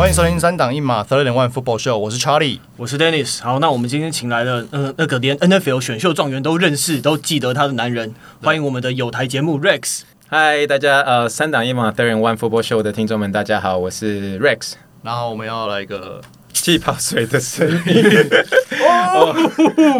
[0.00, 3.42] 欢迎收听三档一码 Third and One Football Show，我是 Charlie，我是 Dennis。
[3.42, 10.04] 好，那我们今天请来了，呃，那个连 NFL 选秀状元都认识、都记得他的男人，欢迎我们的有台节目 Rex。
[10.26, 14.72] 嗨，大家，呃，三档一码 Third and One Football Show 的听众们，大家好，我是 Rex。
[15.02, 16.22] 然后我们要来一个。
[16.52, 18.04] 气泡水的声音
[19.12, 19.34] 哦，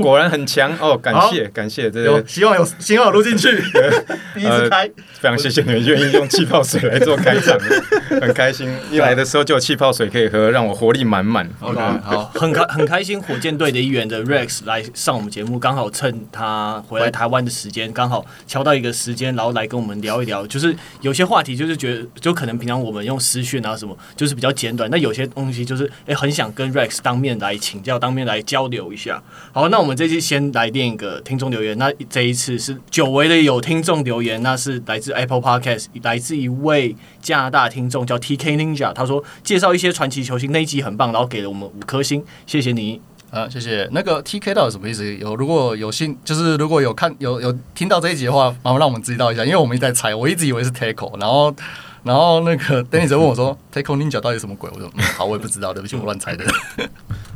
[0.03, 0.97] 果然很强哦！
[0.97, 3.49] 感谢感谢，这个希望有希望有录进去。
[4.35, 4.91] 第一次开，呃，
[5.21, 7.59] 非常谢谢你们愿意用气泡水来做开场，
[8.21, 8.71] 很开心。
[8.91, 11.49] 一来的时候就有气泡水可以喝，让我活力满满。
[11.61, 20.47] OK，好，很开很开心，火箭队的一员的 Rex 来上我们节目，刚好趁他回来台湾的时间，刚好敲到一个时间，然后来跟我们聊一聊。
[20.47, 24.89] 就是有些话题，就是觉得就可能平常我们用私讯啊什么，就是比较简短。
[24.91, 26.40] 那有些东西就是哎，很想。
[26.41, 29.23] 想跟 Rex 当面来请教，当面来交流一下。
[29.53, 31.77] 好，那我们这期先来念一个听众留言。
[31.77, 38.91] 那这一次是久违的有听众留言，那是来自 Apple Podcast，来自一位加拿大听众叫 TK Ninja。
[38.95, 42.99] 他说介绍一些传奇球星那一集很棒，然后给了我们五颗星，谢谢你。
[43.31, 43.87] 啊，谢谢。
[43.93, 45.15] 那个 TK 到底什么意思？
[45.17, 51.55] 有如果有幸，就是如果有看有有听到这一集的话，麻烦让我们知道一下，因为我们一直在猜，我一直以为是 Tackle，然后。
[52.03, 56.45] 然后那个 Danny 则问我说 “Take on Ninja 到底什么鬼？”我说：“嗯，好，我也不知道， 对不起，我乱猜的。”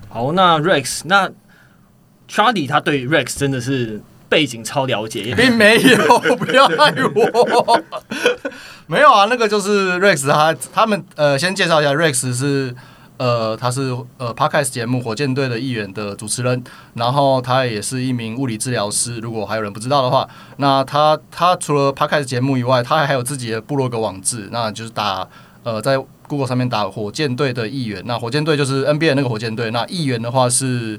[0.08, 1.30] 好，那 Rex，那
[2.28, 7.80] Charlie 他对 Rex 真的是背景超了解，并没有， 不要害我。
[8.86, 12.74] 没有啊，那个就是 Rex，他他们呃，先介绍一下，Rex 是。
[13.16, 16.62] 呃，他是呃 Podcast 节目《火箭队的一员》的主持人，
[16.94, 19.18] 然后他也是一名物理治疗师。
[19.18, 25.26] 如果还有人不知道的话，那他他除了 Podcast 节目以外，他还有自己的部落格网志，那就是打
[25.62, 28.02] 呃在 Google 上面打“火箭队的一员”。
[28.06, 30.98] 那火箭队就是 NBA 那个火箭队，那一员的话是。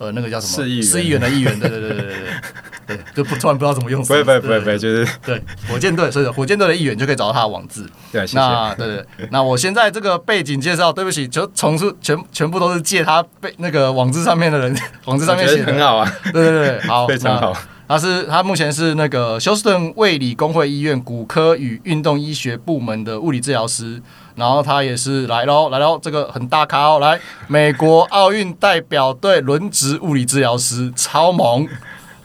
[0.00, 0.80] 呃，那个叫什么？
[0.80, 2.14] 市议员的议员，对对对对对
[2.88, 4.02] 对， 就不突然不知道怎么用。
[4.02, 7.86] 不会不会不会不会，就是对火箭队，所以火箭队的议员就可以找到他的网志。
[8.10, 8.38] 对，谢谢。
[8.38, 16.12] 那对对，那我现在这个背景介绍，对不起，就重述全全部都是借他背那个网志上面的人，网志上面写的很好啊。
[16.32, 17.54] 对对对，好， 非常好。
[17.86, 24.02] 他是他目前是那个休斯顿卫理公会医院骨科与运动医学部门的物理治疗师。
[24.34, 31.66] 然后他也是来喽，来喽，这个很大咖哦，来美国奥运代表队轮值物理治疗师，超猛。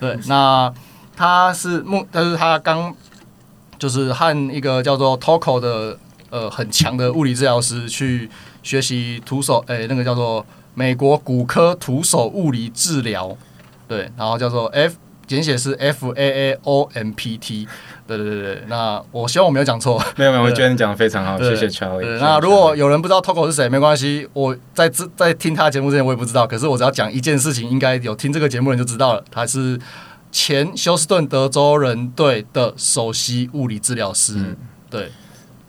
[0.03, 0.73] 对，那
[1.15, 2.93] 他是目，但是他刚
[3.79, 5.97] 就是和一个叫做 Toko 的
[6.29, 8.29] 呃很强的物理治疗师去
[8.61, 13.37] 学习徒手，哎，那个叫做美国骨科徒手物理治疗，
[13.87, 14.95] 对，然后叫做 F。
[15.33, 17.67] 简写是 F A A O M P T，
[18.05, 22.17] 对对对对，那我希望我没有讲错，没有没有，我觉得你讲的非常好，谢谢 Charlie。
[22.19, 29.79] 那如果有人不知道 Toco 是谁，没关系，我在在听他节目之前我也不知道，可是我只要讲一件事情，应该有听这个节目的人就知道了，他是
[30.31, 34.55] 前休斯顿德州人队的首席物理治疗师，嗯、
[34.89, 35.11] 对。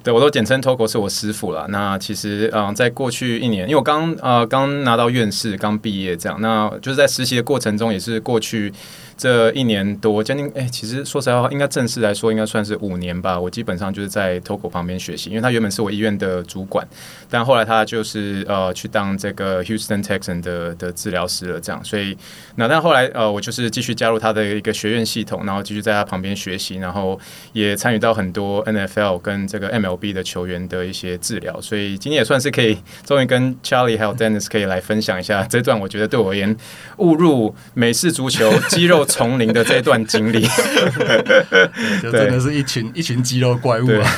[0.02, 1.66] 对，我都简称 Togo 是我师傅了。
[1.70, 8.70] 那其实，嗯、呃，在过去一年，因为我刚呃刚拿到院士，刚毕业这样，那就是在实习的过程中，也是过去。
[9.16, 13.38] 这一年多，将近哎，其实说实在话，应该正式来说，应该算是五年吧。
[13.38, 16.86] 我基本上就是在 Toko 旁边学习，因为他原本是我医院的主管，
[17.30, 21.82] 但后来他就是呃去当这个 Houston Texan 的的治疗师了，这样。
[21.84, 22.16] 所以
[22.56, 27.18] 那但后来呃，我就是继续加入他的一个学院系统，然后继续在他旁边学习，然后
[27.52, 31.60] 也参与到很多 NFL 跟这个 MLB 的球员的一些治疗。
[31.60, 36.56] 所以今天也算是可以终于跟 Charlie 还有 Dennis 可以来分享一下这段，我觉得对我而言
[36.98, 40.40] 误入美式足球 肌肉丛林的这段经历，
[42.02, 44.10] 就真的是一群一群肌肉怪物啊！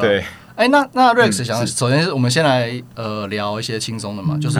[0.00, 0.20] 对，
[0.54, 4.58] 哎、欸，那那 Rex 想，首先是我们先来呃聊一些轻松的嘛，就是。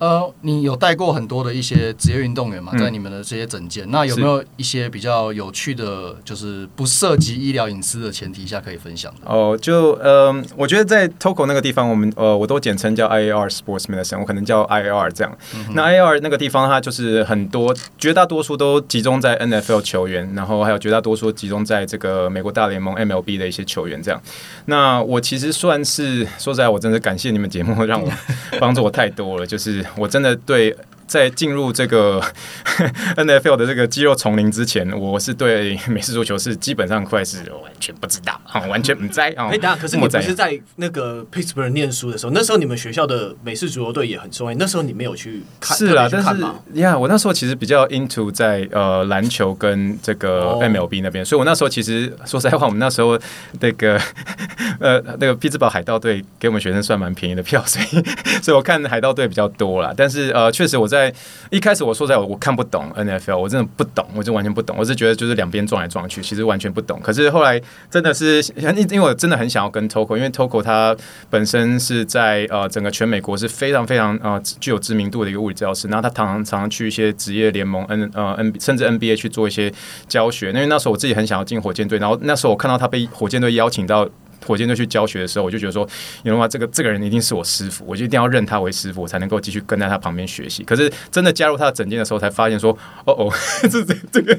[0.00, 9.30] 呃，你有带过很多的一些职业运动员嘛，在你们的这些整间，嗯，那有没有一些比较有趣的，就是不涉及医疗隐私的前提下可以分享的？
[9.30, 15.36] 哦，就呃，我觉得在 Toko 那个地方，我们呃，我都简称叫 IAR Sports Medicine，我可能叫 IAR 这样。
[15.54, 24.18] 嗯、那 IAR 那个地方，它就是很多，绝大多数都集中在 NFL 球员，然后还有绝大多数集中在这个美国大联盟 MLB 的一些球员这样。
[24.64, 28.10] 那我其实算是说实在，我真的感谢你们节目，让我
[28.58, 29.84] 帮助我太多了，就是。
[29.96, 30.76] 我真的对。
[31.10, 32.22] 在进入这个
[33.18, 39.48] NFL 的这个肌肉丛林之前，我是对 美式足球是基本上快是完全不知道啊，完全不在啊。
[39.50, 44.58] 哎，等下，可是你不是在那个 Pittsburgh 念书的时候，那时候你们学校的美式足球队也很受欢迎。
[44.60, 45.76] 那时候你没有去看？
[45.76, 53.18] 是啊，但是呀，我那时候其实比较 into 在呃篮球跟这个 MLB 那边，所以我那时候其实说实在话，我们那时候
[53.58, 54.00] 那个
[54.78, 58.04] 呃那个匹兹堡海盗队给我们学生算蛮便宜的票，所以
[58.40, 59.92] 所以我看海盗队比较多啦。
[59.96, 61.14] 但是呃，确实我在在
[61.50, 64.76] 一开始我说在我我看不懂 NFL，我真的不懂，我就完全不懂。
[64.78, 67.00] 我是觉得就是两边撞来撞去，其实完全不懂。
[67.00, 67.60] 可是后来
[67.90, 70.94] 真的是因因为我真的很想要跟 Toko，因为 Toko 他
[71.28, 79.72] 本身是在呃整个全美国是非常非常呃具有知名度的一个物理治疗师，然后他常常常常去一些职业联盟 N 呃 N 甚至 NBA 去做一些
[80.06, 80.48] 教学。
[80.52, 84.08] 因为那时候我自己很想要进火箭队，然后那时候我看到他被火箭队邀请到。
[84.46, 85.84] 火箭队去教学的时候，我就觉得说，
[86.22, 86.48] 你知道吗？
[86.48, 90.62] 这个这个人一定是我师傅，我就一定要认他为师傅，我才能够继续跟在他旁边学习。
[90.64, 93.32] 可是真的加入他的整间的时候，才发现说，哦哦，
[93.70, 94.38] 这这这个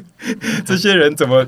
[0.66, 1.46] 这些人怎么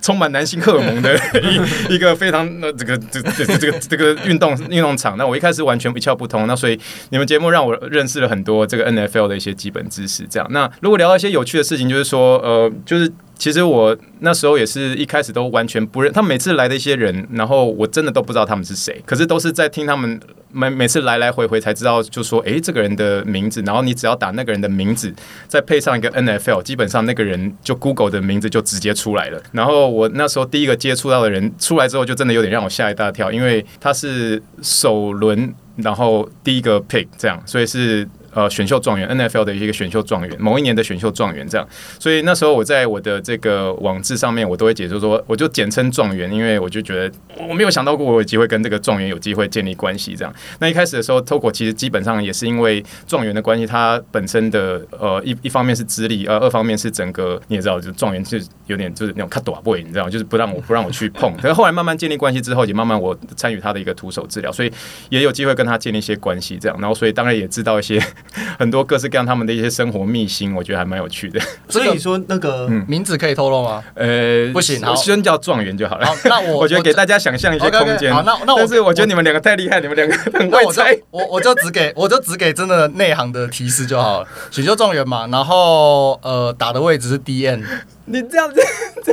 [0.00, 1.60] 充满男性荷尔蒙的一
[1.94, 5.16] 一个非常那这个这这这个这个运动运动场？
[5.18, 6.46] 那我一开始完全一窍不通。
[6.46, 6.78] 那所以
[7.10, 10.26] 你们节目让我认识了很多这个 NFL 的一些基本知识。
[10.30, 13.12] 这样，那如果聊到一些有趣的事情，就是说，呃，就是。
[13.38, 20.20] 其实我那时候也是一开始都完全不认他每次来的一些人，然后我真的都不知道他们是谁，可是都是在听他们
[20.52, 25.12] 每每次来来回回才知道，就说诶，这个人的名字，然后你只要打那个人的名字，
[25.48, 29.42] 再配上一个 NFL，基本上那个人就 Google 的名字就直接出来了。
[29.50, 38.08] 然后我那时候第一个接触到的人出来之后，就真的有点让我吓一大跳，因为他是首轮，然后第一个 pick 这样，所以是。
[38.34, 41.68] 呃，选秀状元，NFL 的一个选秀状元，某一年的选秀状元这样，
[41.98, 47.14] 所以那时候我在我的这个网志上面，我都会解说说，我就简称状元，因为我就觉得
[47.46, 50.34] 我没有想到过我有机会跟这个状元有机会建立关系这样。
[50.60, 61.36] 那一开始的时候，Toko 其实基本上也是因为状元的关系，他本身的呃一一方面是资历，呃二方面是整个你也知道，就状元是有点就是那种卡短位，你知道，就是不让我不让我去碰。
[61.36, 64.72] 可是后来慢慢建立关系之后，也慢慢我参与他的一个徒手治疗，所以
[65.10, 66.78] 也有机会跟他建立一些关系这样。
[66.80, 68.02] 然后所以当然也知道一些。
[68.58, 71.40] 很多各式各样他们的一些生活秘辛，我觉得还蛮有趣的。
[71.68, 73.82] 所以你说那个名字可以透露吗？
[73.94, 76.06] 呃，不行，我先叫状元就好了。
[76.24, 78.12] 那我 我觉得给大家想象一些空间。
[78.12, 80.96] 好，那那但是我觉得你们两个太厉害，你们两个很会猜。
[81.10, 84.28] 我我就只给我就只给真的内行的提示就好了。
[84.50, 87.62] 选秀状元嘛，然后呃打的位置是 DN。
[88.04, 88.60] 你这样子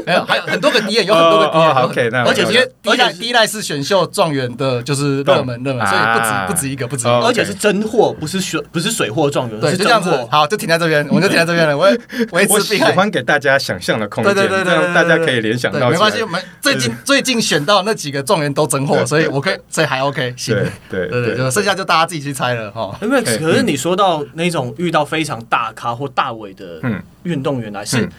[0.05, 10.09] 没有，还有很多个 DN，有很多个 DN，OK，那而且因为第一代第一代是选秀状元的，就是热门热门，所以不止不止一个，不止而且是真货，不是水不是水货状元，对，就这样子。
[10.31, 11.77] 好，就停在这边，我们就停在这边了。
[11.77, 11.87] 我
[12.31, 15.89] 我我喜欢给大家想象的空间，对对对对，大家可以联想到。
[15.89, 20.55] 没关系，我们最近最近选到那几个状元都真货，所以我可以，所以还 OK， 行。
[20.89, 22.97] 对对对，就剩下就大家自己去猜了哈。
[23.01, 26.81] 因为可是你说到那种遇到非常大咖或大尾的
[27.23, 28.09] 运动员来是。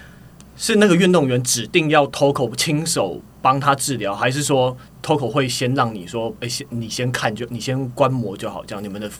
[0.62, 9.10] 是那个运动员指定要 Toko 亲手帮他治疗，还是说 Toko 会先让你说，哎，先你先看就你先观摩就好，这样你们的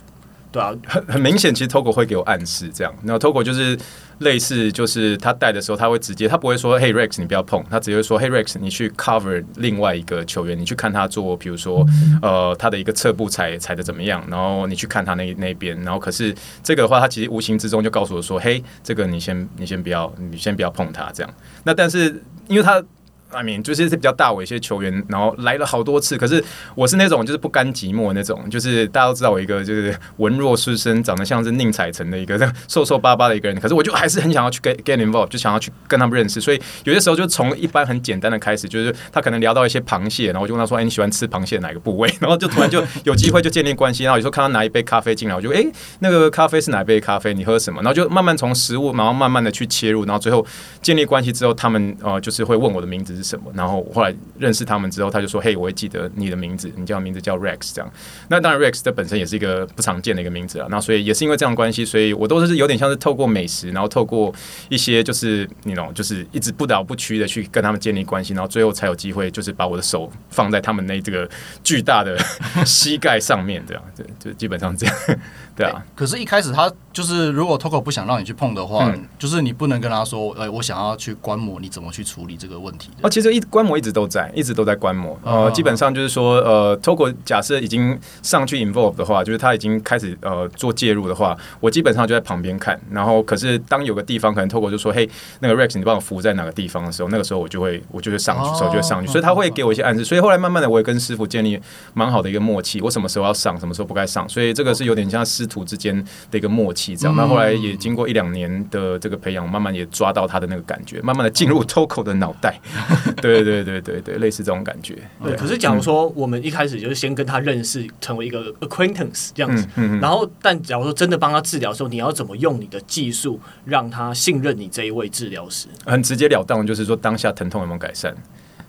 [0.52, 3.78] 对啊，很很明显，其实 Togo 会给我暗示，这样，那 Togo 就是。
[4.20, 11.86] 类似就是他带的时候，他会直接，他不会说 “Hey Rex，你不要碰”，他直接说 “Hey Rex，你去 cover 另外一个球员，你去看他做，比如说
[12.20, 21.34] 呃他的一个侧步踩踩的怎么样，然后你去看他那那边，然后可是这个的话，他其实无形之中就告诉我说：“嘿，这个你先你先不要，你先不要碰他。”这样。
[21.64, 22.84] 那但是因为他。
[23.32, 26.16] I mean, 就是比较大我一些球员，然后来了好多次。
[26.18, 26.42] 可是
[26.74, 32.38] 我是那种就是不甘寂寞那种，就是大家都知道我一个就是文弱书生，长得像是宁采臣的一个
[32.68, 33.60] 瘦瘦巴巴的一个人。
[33.60, 36.40] 可是我就还是很想要去 get get involved，就想要去跟他们认识。
[36.40, 44.04] 所以有些时候就从一般很简单的开始，就是他可能聊到一些螃蟹，然后我就问他说：“哎，你喜欢吃螃蟹哪个部位？” 然后就突然就有机会就建立关系。
[44.04, 45.64] 然后有时候看他拿一杯咖啡进来，我就哎，
[46.00, 47.32] 那个咖啡是哪杯咖啡？
[47.32, 47.80] 你喝什么？
[47.82, 50.44] 然后就慢慢从食物，然后慢慢的去切入，然后最后
[50.82, 53.80] 建立关系之后，他们呃就是会问我的名字是什么，然后。
[53.94, 57.92] 后来认识他们之后，他就说：“嘿，我会记得你的名字，你叫名字叫 Rex 这样。
[58.28, 60.66] 那当然，Rex 这本身也是一个不常见的一个名字啊。
[60.70, 64.32] 那所以也是因为这样关系，所以我都是有点像是透过美食，然后透过
[64.68, 71.28] 一些就是那种就是一直不倒不屈的去跟他们建立关系，然后最后才有机会就是把我的手放在他们那这个
[71.64, 72.18] 巨大的
[72.64, 74.94] 膝盖上面，这样对，就基本上这样。
[75.56, 75.84] 对啊。
[75.94, 85.18] 可是，一开始他就是如果 Toco 不想让你去碰的话，嗯、就是你不能跟他说：‘哎，我想要去观摩你怎么去处理这个问题。’哦，其实一观摩一直都在，一直都在观摩。
[85.24, 92.80] 呃，基本上就是说，呃，Toko 假设已经上去 involve 的话，就是他已经开始呃做介入的话，我基本上就在旁边看。
[92.90, 95.08] 然后，可是当有个地方可能 Toko 就说：“嘿，
[95.40, 99.08] 那个 Rex，你帮我扶在哪个地方的时候，那个时候我就会我就会上去，手就会上去。
[99.10, 100.04] 所以他会给我一些暗示。
[100.04, 101.60] 所以后来慢慢的，我也跟师傅建立
[101.94, 102.80] 蛮好的一个默契。
[102.80, 104.28] 我什么时候要上，什么时候不该上。
[104.28, 105.96] 所以这个是有点像师徒之间
[106.30, 107.16] 的一个默契这样。
[107.16, 112.60] 那后来也经过一两年的这个培养，慢慢也抓到他的那个感觉，慢慢的进入 Toko 的脑袋。
[113.20, 114.96] 对对对对对，类似这种感觉。
[115.22, 119.66] 对，可是假如说我们一开始就是先跟他认识，成为一个 acquaintance 这样子，
[120.00, 125.68] 然后但假如说真的帮他治疗的时候，你要怎么用你的技术让他信任你这一位治疗师？
[125.84, 128.14] 很直截了当，就是说当下疼痛有没有改善？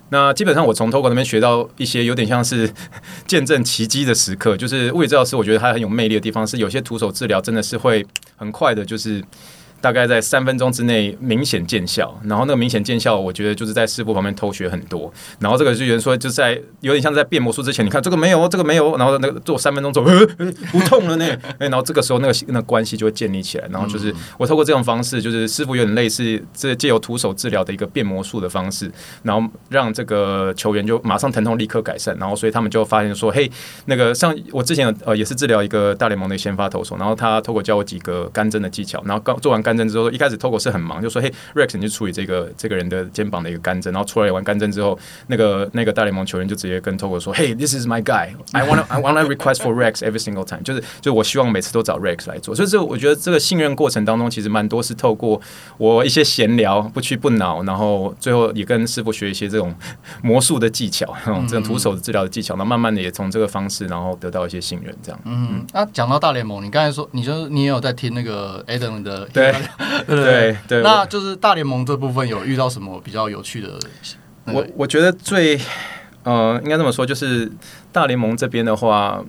[0.09, 2.69] 那基本上我从 Togo 那边学到一些有点像是
[3.25, 9.23] 见证奇迹的时刻，就是物理治疗师，我觉得他很有魅力的地方是，有些徒手治疗真的是会很快的，就是。
[9.81, 15.11] 大概在三分钟之内明显见效，然后那个明显见效，我觉得就是在师傅旁边偷学很多。
[15.39, 20.03] 然后这个就有人说，就在有点像在变魔术之前，你看这个没有，这个没有，然后那个做三分钟走，
[20.71, 21.25] 不痛了呢。
[21.57, 23.67] 哎，然后这个时候那个那个关系就会建立起来。
[23.71, 28.91] 然后就是我透过这种方式，就是师傅有点类似这借由徒手治疗的一个变魔术的方式，
[29.23, 32.15] 然后让这个球员就马上疼痛立刻改善。
[32.19, 33.49] 然后所以他们就发现说，嘿，
[33.85, 39.70] 那个像我之前呃也是治疗一个大联盟的先发投手，然后他透过教我几个干针的技巧，然后刚做完干。
[39.71, 48.31] 干针之后，一开始 Togo 是很忙，就说：“嘿，Rex，你去处理这个这个人的肩膀的一个干针。”然后处理完干针之后，那个那个大联盟球员就直接跟 Togo 说：“嘿，This is my guy.
[48.51, 52.53] I wanna I want to request for Rex every single time。”就是就我希望每次都找 Rex 来做。
[52.53, 55.39] 所以这我觉得这个信任过程当中，其实蛮多是透过
[55.77, 59.73] 我一些闲聊，不屈不挠，然后最后也跟师傅学一些这种
[60.21, 61.15] 魔术的技巧，
[61.47, 62.57] 这种徒手的治疗的技巧。
[62.57, 64.93] 那慢慢的也从这个方式，然后得到一些信任。
[65.01, 69.53] 这样，嗯，那讲到大联盟，你刚才说，你就你也有在听那个 Adam 的对。
[70.07, 73.79] 对对对，对，那就是大联盟这部分有遇到什么比较有趣的？
[74.45, 75.59] 我我觉得最
[76.23, 77.51] 呃，应该这么说，就是
[77.91, 79.23] 大联盟这边的话，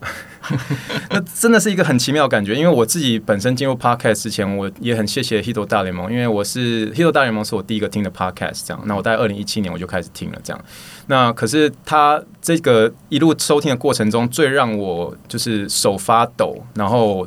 [1.10, 2.54] 那真的是一个很奇妙的感觉。
[2.54, 8.82] 因为我自己本身进入 Podcast 之前，我也很谢谢 Hito 大联盟，因为我是 Hito 大联盟是我第一个听的 Podcast，这样。
[8.86, 10.64] 那我在二零一七年我就开始听了，这样。
[11.06, 17.26] 那可是他这个一路收听的过程中，最让我就是手发抖，然后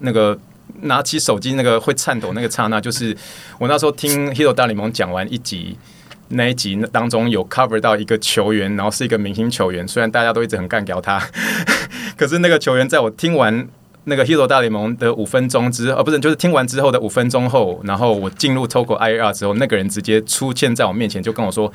[0.00, 0.36] 那个。
[0.84, 3.14] 拿起手机那个会颤抖那个刹那，就是
[3.58, 5.76] 我那时候听《Hero 大联盟》讲完一集，
[6.28, 11.20] 那一集当中有 cover 到一个球员，然后是一个明星球员，虽然大家都一直很干掉他，
[12.16, 13.66] 可是那个球员在我听完
[14.04, 21.72] 那个《Hero 大联盟》的五分钟之后，呃，不是，就是听完之后的五分钟后，然后我进入 Togo IR 之后，那个人直接出现在我面前，就跟我说。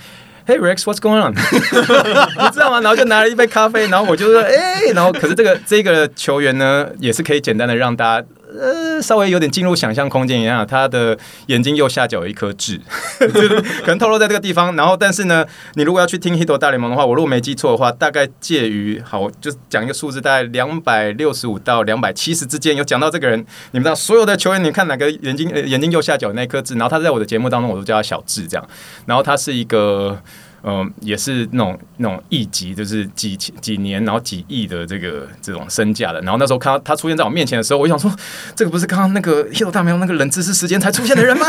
[0.48, 1.36] Hey Rex，what's going on？
[1.38, 2.82] 你知道吗？
[2.82, 12.79] 然后就拿了一杯咖啡，然后我就说，哎、然后可是这个这个球员呢，也是可以简单的让大家呃稍微有点进入想象空间一样，他的眼睛右下角有一颗痣，
[13.20, 14.75] 可能透露在这个地方。
[14.75, 23.39] 然后，但是呢，你如果要去听 Hit 大联盟的话，我如果没记错的话，大概介于好，就讲一个数字，大概两百六十五到两百七十之间，有讲到这个人。
[23.72, 26.74] 你们知道所有的球员，你看哪个眼睛呃眼睛右下角那颗痣？
[26.75, 28.70] 然后他在我的节目当中，我都叫他小痣这样。
[29.06, 30.22] 然后他是一个。
[30.63, 36.20] 嗯，也是那种那种亿级，就是几几年，然后几亿的这个这种身价的。
[36.22, 38.12] 然后那时候看到他出现在我面前的时候，我想说，
[38.56, 41.46] 这个不是刚刚那个 Hito 大联盟那个冷知识 时间才出现的人吗？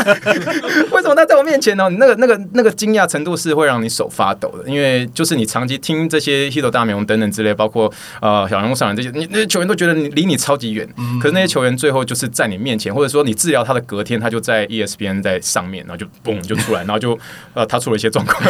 [0.92, 1.88] 为什么他在我面前呢？
[1.90, 10.88] 你那个那个那个惊讶程度是会让你手发抖的，因为就是你长期听这些 Hito 大联盟等等之类，包括呃小人物上人这些，你那些球员都觉得你离你超级远，
[11.20, 17.18] 可是那些球员最后就是在你面前，或者说你治疗他的隔天，他就在 ESPN 在上面，然后就嘣就出来，然后就
[17.54, 18.40] 呃他出了一些状况。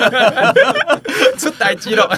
[1.38, 2.08] 出代机了，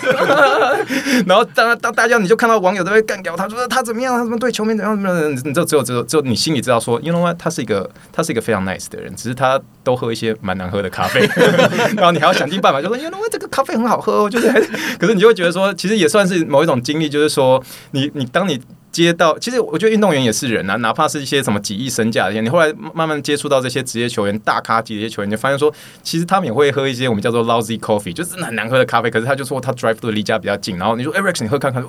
[1.26, 11.20] 然后当当大家你就看到网友都会干掉他，说他怎么样，他怎么对球迷怎么样，怎么样，你就只有只有只有你心里知道说，you know what，他是一个他是一个非常 nice 的人，只是他都喝一些蛮难喝的咖啡，
[11.96, 14.50] 然后你还要想尽办法，就说 you know what，这个咖啡很好喝，就是，
[14.98, 17.62] 可是你就会觉得说，其实也算是某一种经历，就是说，
[17.92, 18.60] 你你当你。
[18.92, 25.72] 接到，其实我觉得运动员也是人啊，哪怕是一些什么几亿身价的，你后来慢慢接触到这些职业球员、大咖级的一些球员，你就发现说，
[26.02, 29.10] 其实他们也会喝一些我们叫做 lousy coffee，就是很难喝的咖啡。
[29.10, 31.82] 可是他就说他 drive 的离家比较近，然后你说 Eric，你喝看看，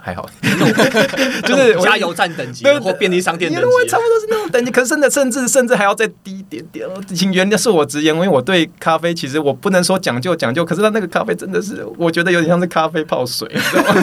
[0.00, 0.26] 还好，
[1.44, 4.70] 就是加油站等级或便利商店等级，差不多是那种等级。
[4.70, 6.88] 可是真的甚至甚至还要再低一点点。
[7.14, 13.46] 请原谅是我直言，因为我对咖啡其实我不能说讲究讲究，可是它那个咖啡真的是我觉得有点像是咖啡泡水？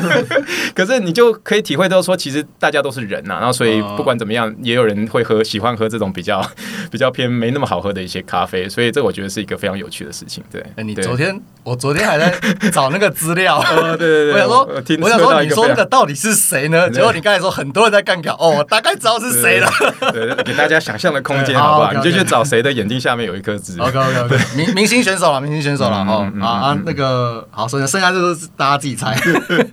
[0.76, 3.08] 可是你就可以体会到说，其实大家都是。
[3.08, 6.46] 人呐、啊，然后所以不管怎么样，也有人会喝，喜欢喝这种比较
[6.92, 10.44] 比较偏没那么好喝的一些咖啡，所以这我觉得是一个非常有趣的事情。
[10.52, 12.38] 对，欸、你昨天我昨天还在
[12.70, 13.64] 找那个资料，
[13.98, 16.90] 对对对，我想说，我，我想说，你说那个到底是谁呢？
[16.90, 19.70] 结果你刚才说很多人在干掉，哦，我大概知道是谁了。
[20.12, 21.94] 对，给大家想象的空间， 好不好？
[21.94, 23.80] 你就去找谁的眼睛下面有一颗痣。
[23.80, 29.18] OK OK OK，明明星选手了，明星选手了，哦啊啊，那个好，剩下剩下就是大家自己猜。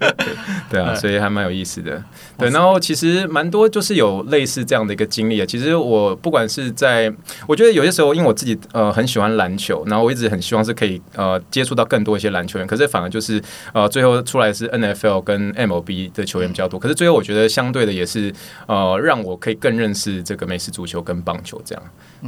[0.71, 2.03] 对啊， 所以还蛮有意思的。
[2.37, 5.47] 对，然后其实蛮多就是有类似这样的一个经历啊。
[5.47, 7.13] 其实我不管是在，
[7.47, 12.67] 我觉得有些时候，因为我自己呃很喜欢篮球，然后我一直很希望是可以呃接触到更多一些篮球员。
[12.67, 13.41] 可是反而就是
[13.73, 16.79] 呃最后出来是 NFL 跟 MLB 的球员比较多。
[16.81, 18.33] 可是最后我觉得相对的也是
[18.67, 21.83] 呃让我可以更认识这个美式足球跟棒球这样。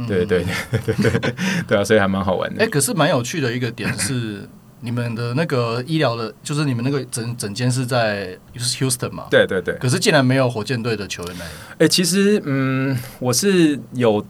[0.07, 1.35] 对对对对对对，
[1.67, 2.63] 对啊，所以还蛮好玩的。
[2.63, 4.47] 哎，可是蛮有趣的一个点是。
[4.81, 9.25] 你们的那个医疗的，就是你们那个整整间是在就是 Houston 嘛？
[9.31, 9.75] 对对对。
[9.75, 11.45] 可是竟然没有火箭队的球员来。
[11.45, 14.25] 哎、欸，其实嗯，我是有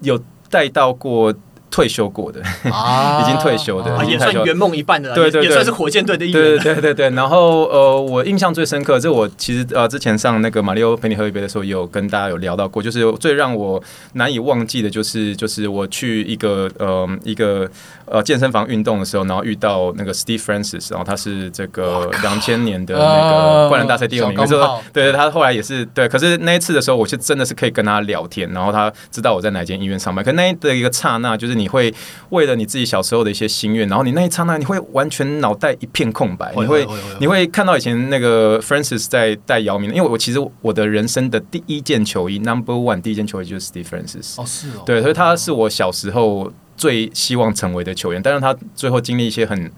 [0.00, 1.32] 有带到过
[1.72, 6.40] 退休过的，啊、 已经退休的，啊、也算圆梦一半的，对对对，也算是火箭队的一员。
[6.40, 6.92] 对对对。
[6.92, 17.66] 对，然后呃，我印象最深刻，这我其实呃之前上那个马里欧陪你喝一杯的时候，也有跟大家有聊到过，就是最让我难以忘记的，就是就是我去一个呃一个
[18.04, 31.92] 呃健身房运动的时候，然后遇到那个 Steve Francis，然后他是这个两千年的那个灌篮大赛第二名，就是说对对，他后来也是对，可是那一次的时候，我是真的是可以跟他聊天，然后他知道我在哪间医院上班，可那一的一个刹那，就是你会
[32.30, 36.86] 为了你自己小时候的一些心愿，然后你那一刹那，你会完全脑袋一片空白，你会
[37.20, 49.70] 你会看到以前那个 Francis 在带姚明，因为我其实我的人生的第一件球衣 Number One 第一件球衣就是 Steve Francis，哦是哦，对，所以他是我小时候最希望成为的球员，但是他最后经历一些很。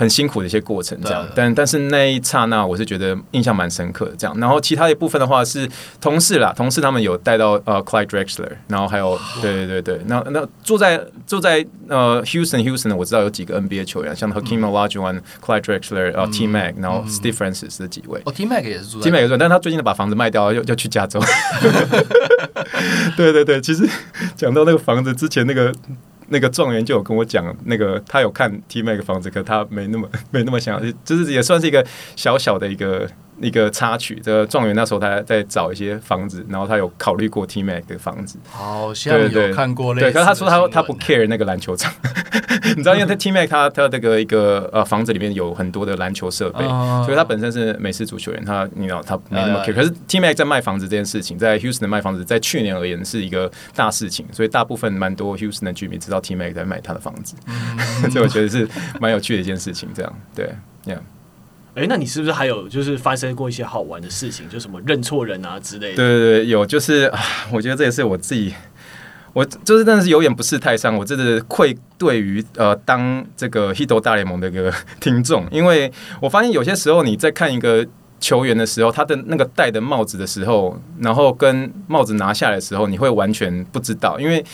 [0.00, 4.12] 很辛苦的一些过程，这样，但但是那一刹那，我是觉得印象蛮深刻的。
[4.16, 5.68] 这样，然后其他一部分的话是
[6.00, 18.22] 同事啦，同事他们有带到呃 Clyde Drexler，然后还有对对对对，那那坐在坐在呃 Houston Houston 我知道有几个 NBA 球员，像 Hakeem Olajuwon、Clyde Drexler，然后 T Mac，然后 Steve Francis 这几位。
[18.24, 21.20] 哦，T Mac 也是住 T Mac 也是，但他最近的把房子卖掉，要要去加州。
[23.18, 23.86] 对对对，其实
[24.34, 25.70] 讲到那个房子之前那个。
[26.30, 33.08] 那个状元就有跟我讲，那个他有看 T Mac 房子，可他没那么没那么想，就是也算是一个小小的一个。
[33.40, 40.06] 一个插曲，这个状元那时候他在找一些房子，然后他有考虑过 T Mac 的房子，好像有看过类似。
[40.06, 41.92] 对，可是他说他他不 care 那个篮球场，
[42.76, 49.74] 你知道，因为 他 T Mac 他他这个一个呃房子里面有很多的篮球设备，嗯、所以他本身是美式足球员，他你知道他没那么 care。
[49.74, 58.68] 可是 T Mac 在卖房子这件事情，在 Houston 的卖房子，在去年而言是一个大事情，所以大部分蛮多 Houston 的居民知道 T Mac 在卖他的房子，嗯、 所以我觉得是
[59.00, 59.88] 蛮有趣的一件事情。
[59.94, 60.52] 这样对
[60.84, 60.98] ，Yeah。
[61.74, 65.96] 哎，那你是不是还有就是发生过一些好玩的事情，就什么认错人啊之类的？
[65.96, 67.20] 对对对，有，就是啊，
[67.52, 68.52] 我觉得这也是我自己，
[69.32, 77.86] 我就是真的是有眼不识泰山，我真的愧对于呃当这个 h i t 大联盟的一个听众，因为我发现有些时候你在看一个
[78.18, 84.44] 球员的时候，他的那个戴的帽子的时候，然后跟帽子拿下来的时候，你会完全不知道，因为。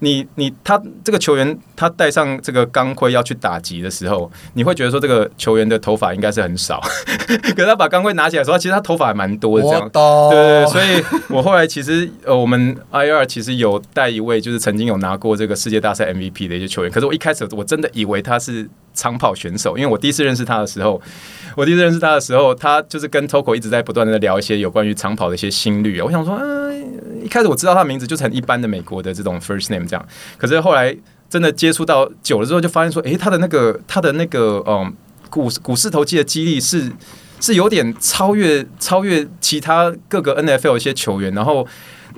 [0.00, 6.80] 你你他这个球员，他戴上这个钢盔要去打击的时候，你会觉得说这个球员的头发应该是很少，
[7.26, 9.88] 可是他把钢盔拿起来的时候，其实他头发还蛮多的这样。
[9.90, 21.00] 懂对所以我后来其实呃，我们 IR 其实有带一位就是曾经有拿过这个世界大赛 MVP 的一些球员，可是我一开始我真的以为他是长跑选手，因为我第一次认识他的时候，
[21.56, 26.76] 我第一次认识他的时候，他就是跟 Toko 一直在不断的聊一些有关于长跑的一些心率啊，我想说，嗯。
[27.24, 30.96] 一开始我知道他的名字就是很一般的美国的这种 first name 这样，可是后来
[31.28, 34.94] 真的接触到久了之后，就发现说，诶，他的那个他的那个嗯，
[35.28, 36.92] 股股四头肌的肌力是
[37.40, 41.66] 是有点超越超越其他各个 NFL 一些球员，然后。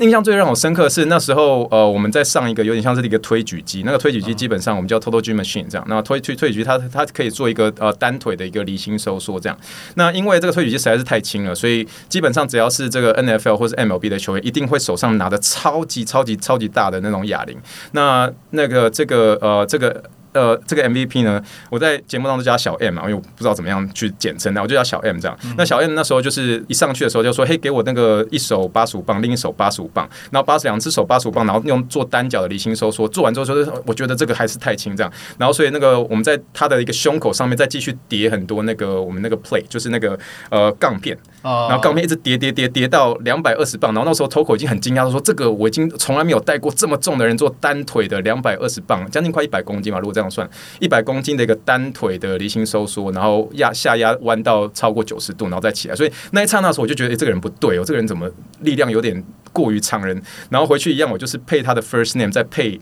[0.00, 5.84] 印象最让我深刻的是那时候，呃，我们在上一个有点像是一个推举机，那个推举机基本上我们叫 Total Gym Machine 这样。
[5.88, 9.58] 那推推推举机它它可以做一个呃单腿的一个离心收缩这样。
[9.94, 17.58] 那因为这个推举机实在是太轻了，所以基本上只要是这个 NFL 或是 MLB 的球员，一定会手上拿着超级超级超级大的那种哑铃。
[17.92, 20.02] 那那个这个呃这个。
[20.38, 25.36] 呃，这个 MVP 呢，我在节目当中叫小 M 嘛，因为我不知道怎么样去简称，那我就叫小 M 这样。
[25.42, 33.08] 嗯、那小 M 那时候就是一上去的时候就说：“嘿，给我那个一手八十五磅，另一手八十五磅，然后八十两只手八十五磅，然后用做单脚的离心收缩。
[33.08, 35.12] 做完之后说，我觉得这个还是太轻这样。
[35.36, 40.18] 然后所以那个我们在他的一个胸口上面再继续叠很多那个我们那个 plate，就是那个
[40.50, 43.92] 呃杠片，然后杠片一直叠叠叠叠到两百二十磅。
[43.92, 50.48] 然后那时候 Toko 已经很惊讶，他说：这个我已经从来没有带过这么重的人做单腿的两百二十磅，将近快一百公斤嘛，如果这样算
[50.78, 51.02] 一百。
[51.08, 55.96] 公斤的一个单腿的离心收缩，然后压下压弯到超过九十度，然后再起来。
[55.96, 59.24] 所以那一刹那时候，我就觉得，哎、这个人不对哦，这个人怎么力量有点
[59.54, 60.20] 过于常人？
[60.50, 62.78] 然后回去一样，我就是配他的 first name，再配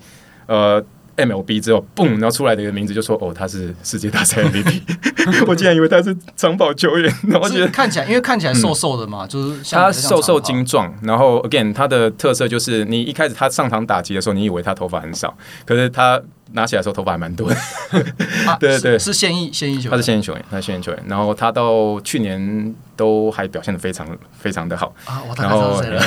[0.47, 0.85] 呃
[1.16, 4.83] MLB 之后，嘣，然后出来的一个名字就说，哦，他是世界大赛 MVP。
[5.46, 10.92] 我竟然以为他是长跑球员， 然后觉得看起来，因为看起来瘦瘦的嘛，嗯、就是他瘦瘦精壮。
[11.02, 16.20] 然后 again，他的特色就是，你一开始他上场打击的时候，你以为他头发很少，可是他。
[16.52, 17.57] 拿起来的时候头发还蛮多的，
[18.61, 21.05] 对对对，是现役现役球员，他是现役球员，他是现役球员。
[21.09, 25.20] 然后他到去年都还表现的非常非常的好啊。
[25.29, 26.00] 我大概知道谁了，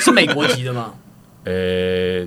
[0.00, 0.94] 是美国籍的吗？
[1.44, 2.26] 呃。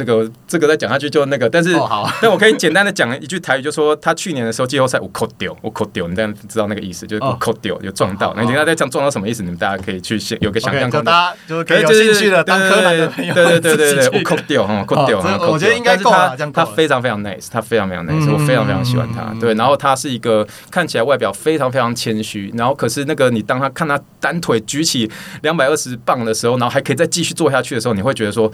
[0.00, 1.74] 这个这个再讲下去就那个，但是，
[2.22, 8.32] 但我可以简单的讲一句台语，就说他去年的时候季后赛我扣掉，我扣掉，你大家知道那个意思，就是我扣掉有撞到。
[8.34, 9.42] 那你看他在讲撞到什么意思？
[9.42, 11.04] 你们大家可以去想，有个想象空间。
[11.04, 16.34] 大家就可以有兴趣的当柯南的朋友，对对对对对，我扣掉哈， 扣掉哈，我觉得应该够了。
[16.54, 19.34] 他非常非常 nice，他非常非常 nice，我非常非常喜欢他。
[19.38, 25.10] 对，然后他是一个看起来外表非常非常谦虚，然后可是那个你当他看他单腿举起
[25.42, 28.50] 两百二十磅的时候，然后还可以再继续做下去的时候，你会觉得说。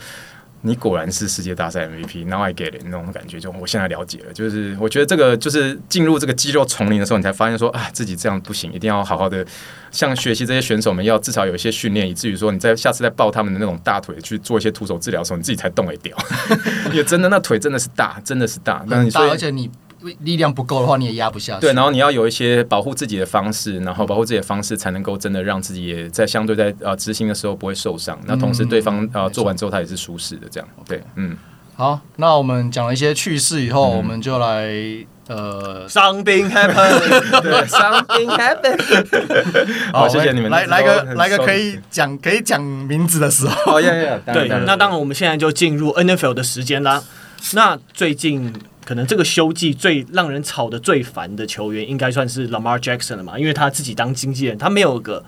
[0.63, 4.33] 你果然是世界大赛 MVP，Now I get it 那种感觉，就我现在了解了。
[4.33, 9.47] 就是我觉得这个就是进入这个肌肉丛林的时候，你才发现说啊，自己这样不行，一定要好好的
[9.91, 16.17] 像学习这些选手们，要至少有一些训练，以至于说你在下次再抱他们的那种大腿去做一些徒手治疗的时候，你自己才动得掉。
[16.93, 19.71] 也真的那腿真的是大，真的是大，那你说，而且你。
[20.21, 21.61] 力量不够的话，你也压不下去。
[21.61, 28.19] 对，然后你要有一些保护自己的方式，然后保护自己的方式才能够真的让自己也在相对在呃执行的时候不会受伤。
[28.27, 31.37] 那同时对方呃做完之后他也是舒适的，这样对，嗯。
[31.75, 34.67] 好，那我们讲了一些趣事以后，我们就来
[35.29, 39.93] 呃，Something happened，对，Something happened。
[39.93, 40.51] 好，谢谢你们。
[40.51, 43.73] 来来个来个可以讲可以讲名字的时候。
[43.73, 47.05] 好，呀呀，对，那当然我们现在就进入 NFL 的时间啦。
[47.53, 48.55] 那最近。
[48.87, 53.37] 可能这个休季最让人吵得最烦的球员，应该算是 Lamar Jackson 了嘛？
[53.37, 55.25] 因为他自己当经纪人，他没有个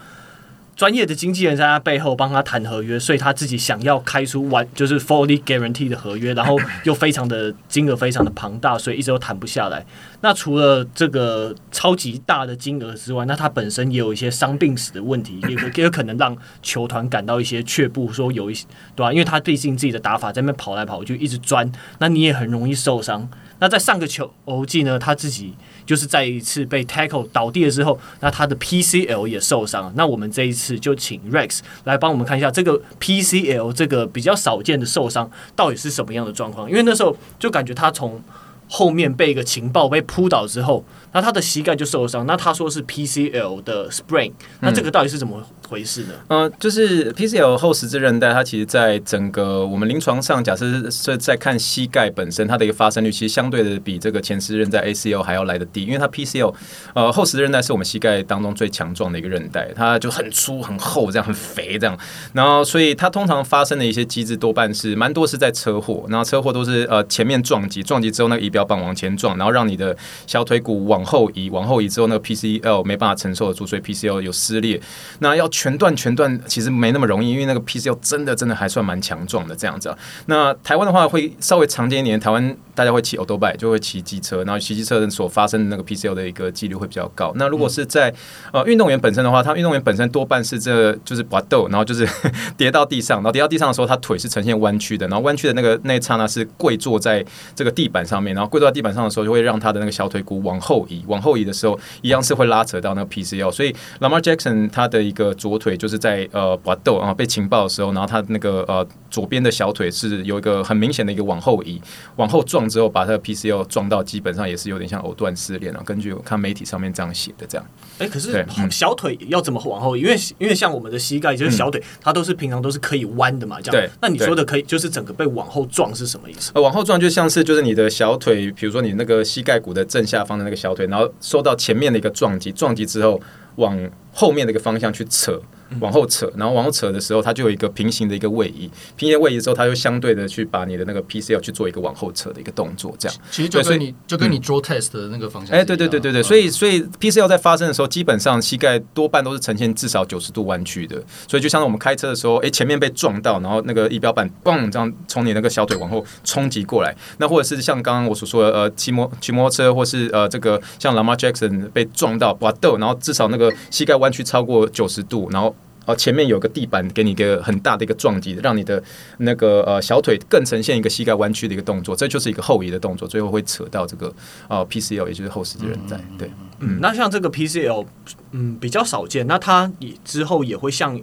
[0.76, 9.84] 专业的经纪人在他背后帮他谈合约，所以他自己想要开出完就是 fully guarantee 的合约，然后又非常的金额非常的庞大，所以一直都谈不下来。
[10.20, 21.68] 那除了这个超级大的金额之外，那他本身也有一些伤病史的问题，也也有可能让球团感到一些却步，说有一些对吧、因为他毕竟自己的打法在那边跑来跑去，一直钻，
[21.98, 23.28] 那你也很容易受伤。
[23.60, 24.30] 那在上个球
[24.66, 29.92] 季呢，他自己就是在一次被 tackle 倒地了之后，那他的 PCL 也受伤。
[29.96, 36.70] 那我们这一次就请 Rex 来帮我们看一下这个 PCL 这个比较少见的受伤到底是什么样的状况。
[36.70, 38.22] 因为那时候就感觉他从
[38.68, 42.26] 后面被一个情报被扑倒之后，那他的膝盖就受伤。
[42.26, 46.14] 那他说是 PCL 的 sprain，那这个到底是怎么回事呢？
[46.28, 56.54] 嗯、呃，就是 PCL 后十字韧带，它其实在整个我们临床上，假设是在看膝盖本身，它的一个发生率，其实相对的比这个前十字韧带 ACL 还要来的低，因为它 PCL
[56.94, 61.98] 呃后十字韧带是我们膝盖当中最强壮的一个韧带，它就很粗很厚，这样很肥这样，
[62.32, 74.80] 然后所以它通常发生的一些机制多半是蛮多是在车祸，然后车祸都是呃前面撞击，撞击之后那个仪表板往前撞，然后让你的小腿骨往往后移，往后移之后那个 PCL 没办法承受得住，所以 PCL 有撕裂，
[75.18, 75.46] 那要。
[75.58, 79.98] 全断全断其实没那么容易，因为那个 PCL 真的真的还算蛮强壮的这样子啊。
[80.26, 87.32] 那台湾的话会稍微常见一点，台湾大家会骑欧兜拜，就会骑机车，然后骑机车人所发生的那个 PCL 的一个几率会比较高。
[87.36, 88.14] 那如果是在
[88.52, 92.06] 呃运动员本身的话，他运动员本身多半是这、就是搏斗，然后就是
[92.56, 97.24] 跌到地上，然后跌到地上的时候，他腿是呈现弯曲的，然后弯曲的那个那一刹那是跪坐在
[97.56, 103.50] 这个地板上面，然后跪坐在地板上的时候，就会让他的那个小腿骨往后移，往后移的时候一样是会拉扯到那个 PCL。
[103.50, 111.80] 所以 Lamar Jackson 他的一个左腿就是在呃搏斗啊被情报的时候，然后他那个呃左边的小腿是有一个很明显的一个往后移，
[112.16, 115.82] 往后撞之后，把他的 PCL 撞到，基本上也是有点像藕断丝连了。
[115.84, 117.66] 根据我看媒体上面这样写的，这样。
[117.98, 120.00] 哎、欸，可是小腿要怎么往后移？
[120.00, 123.80] 因为因为像我们的膝盖就是小腿，它都是平常都是可以弯的嘛，这样。
[123.80, 123.90] 对。
[124.00, 126.52] 那你说的可以就是整个被往后撞是什么意思？
[126.54, 133.20] 呃，往后撞就像是就是你的小腿，比如说你那个膝盖骨的正下方的那个小对，然后受到前面的一个撞击，撞击之后
[133.56, 133.76] 往
[134.12, 135.42] 后面的一个方向去扯。
[135.80, 138.70] 往后扯，然后往后扯的时候，它就有一个平行的一个位移。
[138.96, 143.16] 平行的位移之后，它就相对的去把你的那个 PCL 去做一个往后扯的一个动作，这样。
[143.30, 145.56] 其实就跟你就跟你 draw test 的那个方向。
[145.56, 151.02] 哎，对对对对对，所以所以 PCL 在发生的时候，基本上膝盖多半都是呈现至少九十度弯曲的。
[151.26, 156.94] 所以就像我们开车的时候，哎，前面被撞到，然后那个仪表板嘣这样从你那个小腿往后冲击过来。
[157.18, 165.54] 那或者是像刚刚我所说的，呃，骑摩骑摩托车，或是呃这个像 Lamar Jackson 被撞到哇豆，然后至少那个膝盖弯曲超过九十度，然后。
[165.88, 168.82] 哦，前面有个地板给你一个很大的一个撞击，让你的
[169.20, 174.14] 那个呃小腿更呈现一个膝盖弯曲的一个动作，这就是一个后移的动作，最后会扯到这个
[174.48, 175.98] 呃 PCL，也就是后十字韧带。
[176.18, 177.86] 对，嗯，那像这个 PCL，
[178.32, 181.00] 嗯，比较少见，那它也之后也会像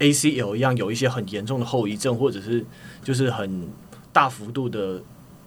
[0.00, 2.66] ACL 一样有一些很严重的后遗症，或者是
[3.04, 3.68] 就是很
[4.12, 5.00] 大幅度的。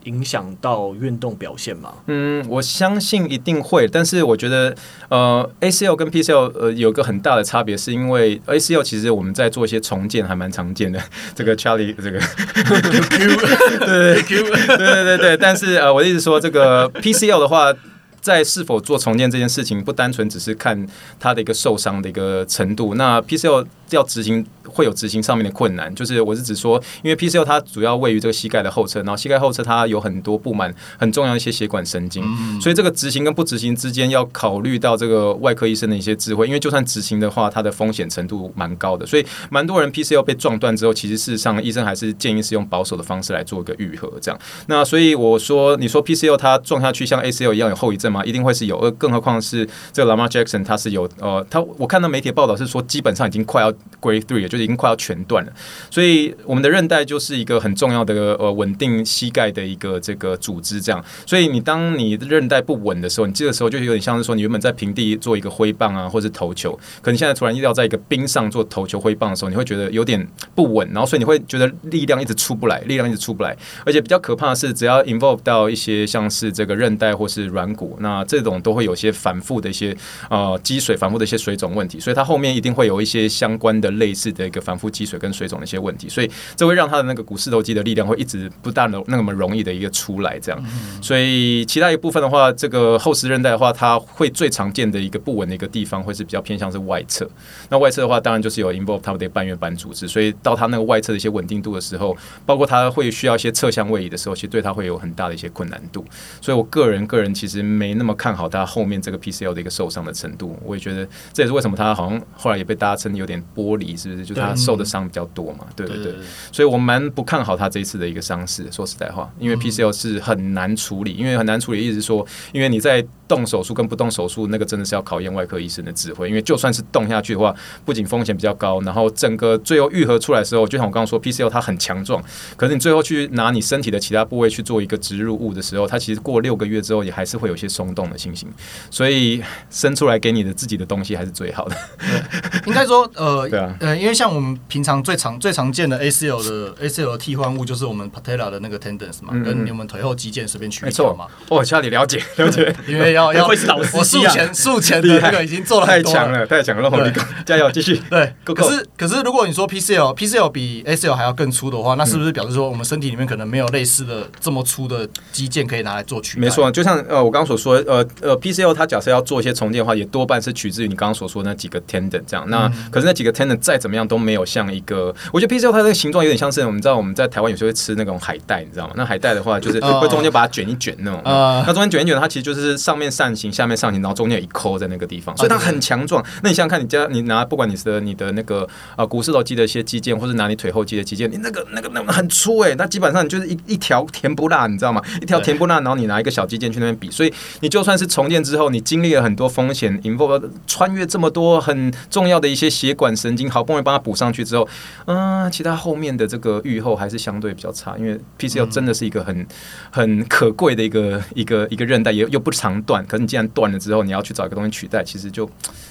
[0.08, 1.92] 影响到运动表现吗？
[2.06, 4.74] 嗯，我相信一定会，但是我觉得，
[5.10, 10.98] 呃，ACL 跟 PCL 呃有个很大的差别，是因为 ACL 其实我们在做一些重建还蛮常见的。
[11.36, 12.18] 这个 Charlie 这个，
[13.86, 14.42] 对对
[14.78, 17.72] 对对对，但是呃，我的意思说，这个 PCL 的话。
[18.20, 20.86] 在是否做重建这件事情，不单纯只是看
[21.18, 22.94] 他的一个受伤的一个程度。
[22.94, 32.22] 那 PCL 要执行会有执行上面的困难，就是我是指说，因为 PCL 它主要位于这个膝盖的后侧，然后膝盖后侧它有很多布满很重要一些血管神经，
[32.60, 36.46] 所以这个执行跟不执行之间要考虑到这个外科医生的一些智慧。
[36.46, 44.12] 因为就算执行的话，它的风险程度蛮高的，所以蛮多人 PCL 被撞断之后，其实事实上医生还是建议是用保守的方式来做一个愈合。
[44.20, 48.07] 这样，那所以我说，你说 PCL 它撞下去像 ACL 一样有后遗症。
[48.10, 55.52] 嘛，一定会是有，而更何况是这个 Lamar Jackson，他是有呃，他我看到媒体报道是说，基本上已经快要 Grade Three，了就是已经快要全断了。
[55.90, 61.04] 所以我们的韧带就是一个很重要的呃稳定膝盖的一个这个组织，这样。
[61.26, 79.96] 所以你当你韧带不稳的时候，你这个时候就有点像是说，你原本在平地做一个挥棒啊，或者投球，可能现在突然要在一个冰上做投球挥棒的时候，你会觉得有点不稳，然后所以你会觉得力量一直出不来，力量一直出不来，而且比较可怕的是，只要 involve 到一些像是这个韧带或是软骨，那这种都会有些反复的一些
[80.30, 90.64] 呃积水、反复的一些水肿问题，所以它后面一定会有一些相关的类似的一个反复积水跟水肿的一些问题，所以这会让它的那个股四头肌的力量会一直不大的那么容易的一个出来，这样。
[91.02, 97.28] 所以其他一部分的话，这个后十韧带的话，它会最常见的一个不稳的一个地方，会是比较偏向是外侧。
[97.68, 106.04] 那外侧的话，当然就是有 involve 它的半月板组织，所以到它那个外侧的一些稳定度的时候，包括它会需要一些侧向位移的时候，其实对它会有很大的一些困难度。
[106.40, 110.58] 所以我个人个人其实没那么看好他后面这个 PCL 的一个受伤的程度。
[110.64, 114.24] 我也觉得这也是为什么他好像后来也被大家称有点玻璃，是不是？
[114.24, 115.66] 就是它受的伤比较多嘛？
[115.74, 116.14] 对对对。
[116.52, 118.66] 所以我蛮不看好他这一次的一个伤势。
[118.70, 126.28] 说实在话，因为 PCL 是很难处理，因为很难处理，意思是说，因为你在动手术跟不动手术，那个真的是要考验外科医生的智慧。
[126.28, 132.22] 因为就算是动下去的话，不仅风险比较高，然后整个最后愈合出来的时候，就像我刚刚说，PCL 它很强壮，
[132.56, 138.48] 可是你最后去拿你身体的其他部位去做一个植入物的时候，它其实过六个月之后也还是会有些松动的情形。
[138.90, 141.76] 所以生出来给你的自己的东西还是最好的。
[142.66, 151.26] 应该说，呃，对啊，呃，因为像我们平常最常最常见的 ACL 的 ACL 的替换物就是我们 patella 的那个 tendons 嘛，嗯嗯跟你们腿后肌腱随便取一条嘛。
[151.48, 157.12] 哦，下你了解了解， 因为要要会是老司机啊，术前术前的这个已经做了太多了太强了，太强了，了
[157.44, 158.00] 加油继续。
[158.08, 166.40] 对，可是可是如果你说 PCL PCL 比 ACL 还要更粗的话，那是不是表示说我们身体里面可能没有类似的这么粗的肌腱可以拿来做取代？
[166.42, 172.44] 没错，就像呃我刚刚所说，呃呃 PCL 它假设要做一些重建的话，也多半是取自于你刚刚所说的那几个 tendon 这样。
[172.48, 178.94] 那、嗯、可是那几个 tendon 再怎么样都没有像一个，我觉得 PCL 它这个形状有点像是我们知道我们在台湾有时候会吃那种海带，你知道吗？
[178.96, 186.24] 那海带的话就是会中间把它卷一卷那种，呃、那中间卷一卷它其实就是上面扇形，下面上行，然后中间有一扣在那个地方，所以它很强壮。
[186.42, 195.02] 那你想想看，你家你拿不管你的你的那个呃股四头肌的一些肌腱，或是拿你腿后肌的肌腱，你那个那个那个很粗哎、欸，那基本上你就是一一条甜不辣，你知道吗？
[195.20, 204.68] 一条甜不辣，然后你拿一个小肌腱去那边比，所以你就算是重建之后，你经历了很多风险，involve 穿越这么多很重要的一些血管神经，好不容易帮它补上去之后，
[205.06, 209.46] 嗯、呃，其他后面的这个愈后还是相对比较差，因为 PCL 真的是一个很
[209.90, 212.97] 很可贵的一个一个一个韧带，也又不长断。
[213.06, 215.48] 可是你既然断了之后，你要去找一个东西取代，其实就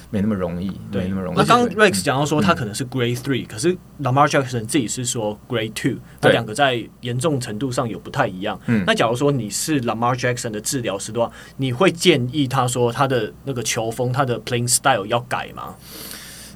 [0.10, 1.38] 没那么容易，对没那么容易。
[1.38, 8.60] 那刚 Rex 讲到说他可能是 Grade Three，、嗯、可是 Lamar Jackson 自己是说 Grade Two，那两个在严重程度上有不太一样。
[8.66, 15.76] 嗯，那假如说你是 Lamar Jackson 的治疗师的话，你会建议他说他的那个球风、他的 playing style 要改吗？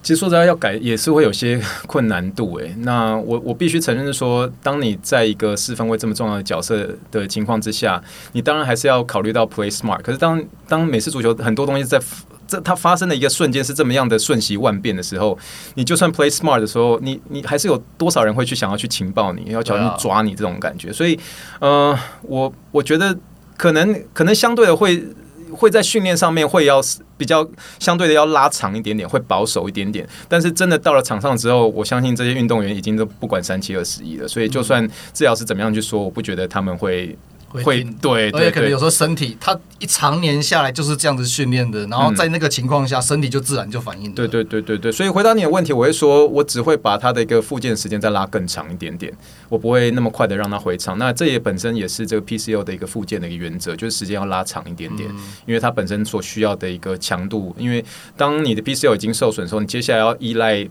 [0.04, 2.76] 其实说实在要改也是会有些 困难度诶。
[2.80, 10.02] 那我我必须承认是说，当你在一个四分位这么重要的角色的情况之下，你当然还是要考虑到 play smart。
[10.02, 12.00] 可是当当美式足球很多东西在
[12.48, 15.38] 这它发生的一个瞬间是这么样的瞬息万变的时候，
[15.76, 20.92] 你就算 play smart 的时候，你你还是有多少人会去想要去情报你，要想要去抓你这种感觉。
[20.92, 21.18] 所以，
[21.60, 23.16] 呃，我我觉得
[23.56, 25.04] 可能可能相对的会。
[25.52, 26.82] 会在训练上面会要
[27.18, 27.48] 比较
[27.80, 30.08] 相对的要拉长一点点，会保守一点点。
[30.28, 34.28] 但是真的到了场上之后，我相信这些运动员已经都不管三七二十一了。
[34.28, 37.18] 所以就算治疗师怎么样去说，我不觉得他们会。
[37.52, 44.12] 会对，对，而且可能有时候身体他一常年下来就是这样子训练的，然后在那个情况下，身体就自然就反应。
[44.14, 49.12] 对对对对对，所以回答你的问题，我会说，我只会把他的一个复健时间再拉更长一点点，
[49.50, 50.98] 我不会那么快的让他回场。
[50.98, 55.10] 那这也本身也是这个 PCL 的一个复健的一个原则，就是时间要拉长一点点，
[55.46, 57.84] 因为它本身所需要的一个强度，因为
[58.16, 60.70] 当你的 PCL 已经受损的时候，你接下来要依赖。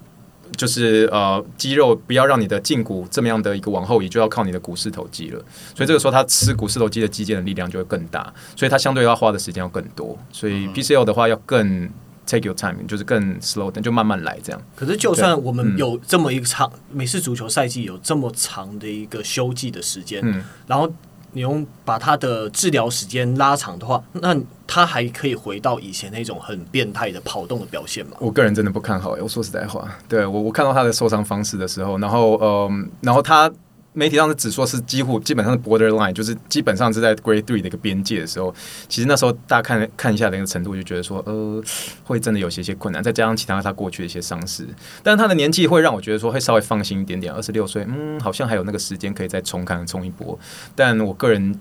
[0.56, 5.38] 就是呃，肌肉不要让你的胫骨这么样的一个往后移，就要靠你的股四头肌了。
[5.74, 10.18] 所以这个时候，它吃股四头肌的肌腱的力量就会更大，所以它相对要花的时间要更多。
[10.32, 11.88] 所以 PCL 的话要更
[12.26, 14.62] take your time，就是更 slow，就慢慢来这样。
[14.76, 20.92] 可是就算我们有这么一个长美式足球赛季有这么长的一个休季的时间，嗯，然后。
[21.32, 28.16] 你用把他的治疗时间拉长的话，那他还可以回到以前那种很变态的跑动的表现吗？
[28.20, 29.10] 我个人真的不看好。
[29.20, 33.50] 我说实在话，对我我看到他的受伤方式的时候，然后嗯，然后他。
[33.92, 38.54] 媒体上是只说是几乎基本上是 borderline，就是基本上是在 grade three 的一个边界的时候，
[38.88, 41.62] 其实那时候大家看看一下那个程度，就觉得说，呃，
[42.04, 44.66] 会真的有些些困难，再加上其他他过去的一些伤势，
[45.02, 50.38] 但是他的年纪会让我觉得说会稍微放心一点点，二十六岁，嗯，好像还有那个时间可以再冲看冲一波，
[50.74, 51.58] 但我个人。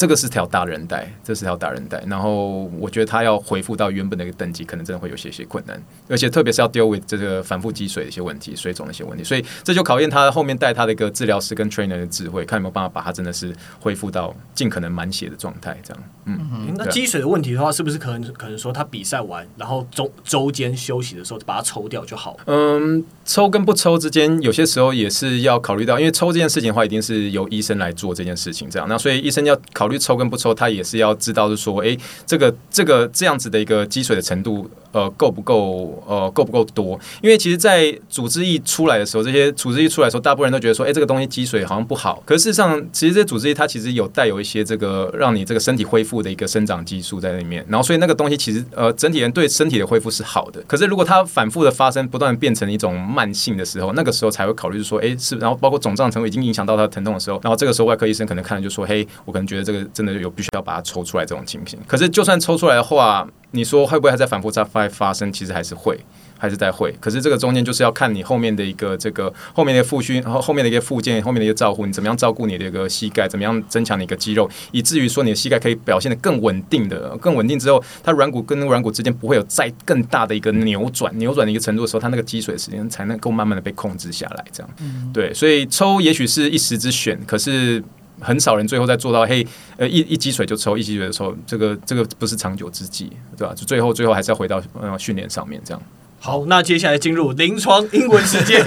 [0.00, 2.02] 这个是条大韧带，这是条大韧带。
[2.06, 9.22] 然后我觉得他要恢复到原本的一个等级，可能真的会有些些困难，而且特别是要 deal with 这个反复积水的一些问题、水肿的一些问题。
[9.22, 15.76] 所以这就考验他后面带他的一个治疗师跟 trainer 的智慧，看有没有办法把他真的是恢复到尽可能满血的状态。
[15.84, 22.38] 这样，嗯，嗯那积水的问题的话，是不是可能可能说他比赛完，然后周周间休息的时候把它抽掉就好？
[22.46, 28.70] 嗯，抽跟不抽之间，有些时候也是要考虑到，因为抽这件事情的话，一定是由医生来做这件事情。
[28.70, 34.70] 这样，那所以医生要考虑抽跟不抽，他也是要知道，是说，诶，这个这个这样子的一个积水的程度。
[34.92, 36.02] 呃，够不够？
[36.04, 36.98] 呃，够不够多？
[37.22, 42.20] 因为其实，在组织液出来的时候，这些组织液出来的时候，大部分人都觉得说，哎，这个东西积水好像不好。
[42.26, 47.64] 可是事实上，其实这些组织液它其实有带有一些这个让你这个身体恢复的一个生长激素在里面。
[47.68, 50.60] 然后，所以那个东西其实呃，整体人对身体的恢复是好的。
[50.66, 55.36] 可是，如果它反复的发生，不断变成一种慢性的时候，那个时候才会考虑说，哎，是。
[55.36, 61.78] 然后，包括肿胀程度已经影响到它的疼痛的时候，然后这个时候外科医生可能看了就说，嘿，我可能觉得这个真的有必须要把它抽出来这种情形。
[61.86, 65.32] 可是，就算抽出来的话，你说会不会还在反复再发发生？
[65.32, 65.98] 其实还是会，
[66.38, 66.94] 还是在会。
[67.00, 84.44] 可是这个中间就是要看你后面的一个这个后面的复训，然后后面的一个复健，后面的一个照护，你怎么样照顾你的一个膝盖，怎么样增强你一个肌肉，以至于说你的膝盖可以表现得更稳定的，更稳定之后，它软骨跟软骨之间不会有再更大的一个扭转，扭转的一个程度的时候，它那个积水时间才能够慢慢的被控制下来。
[84.52, 84.70] 这样，
[85.12, 87.82] 对，所以抽也许是一时之选，可是。
[88.20, 93.54] 很少人最后再做到，嘿，呃，一一积水就抽，一积水就抽，这个这个不是长久之计，对吧？
[93.56, 95.82] 就最后最后还是要回到呃训练上面这样。
[96.22, 98.62] 好，那接下来进入临床英文时间，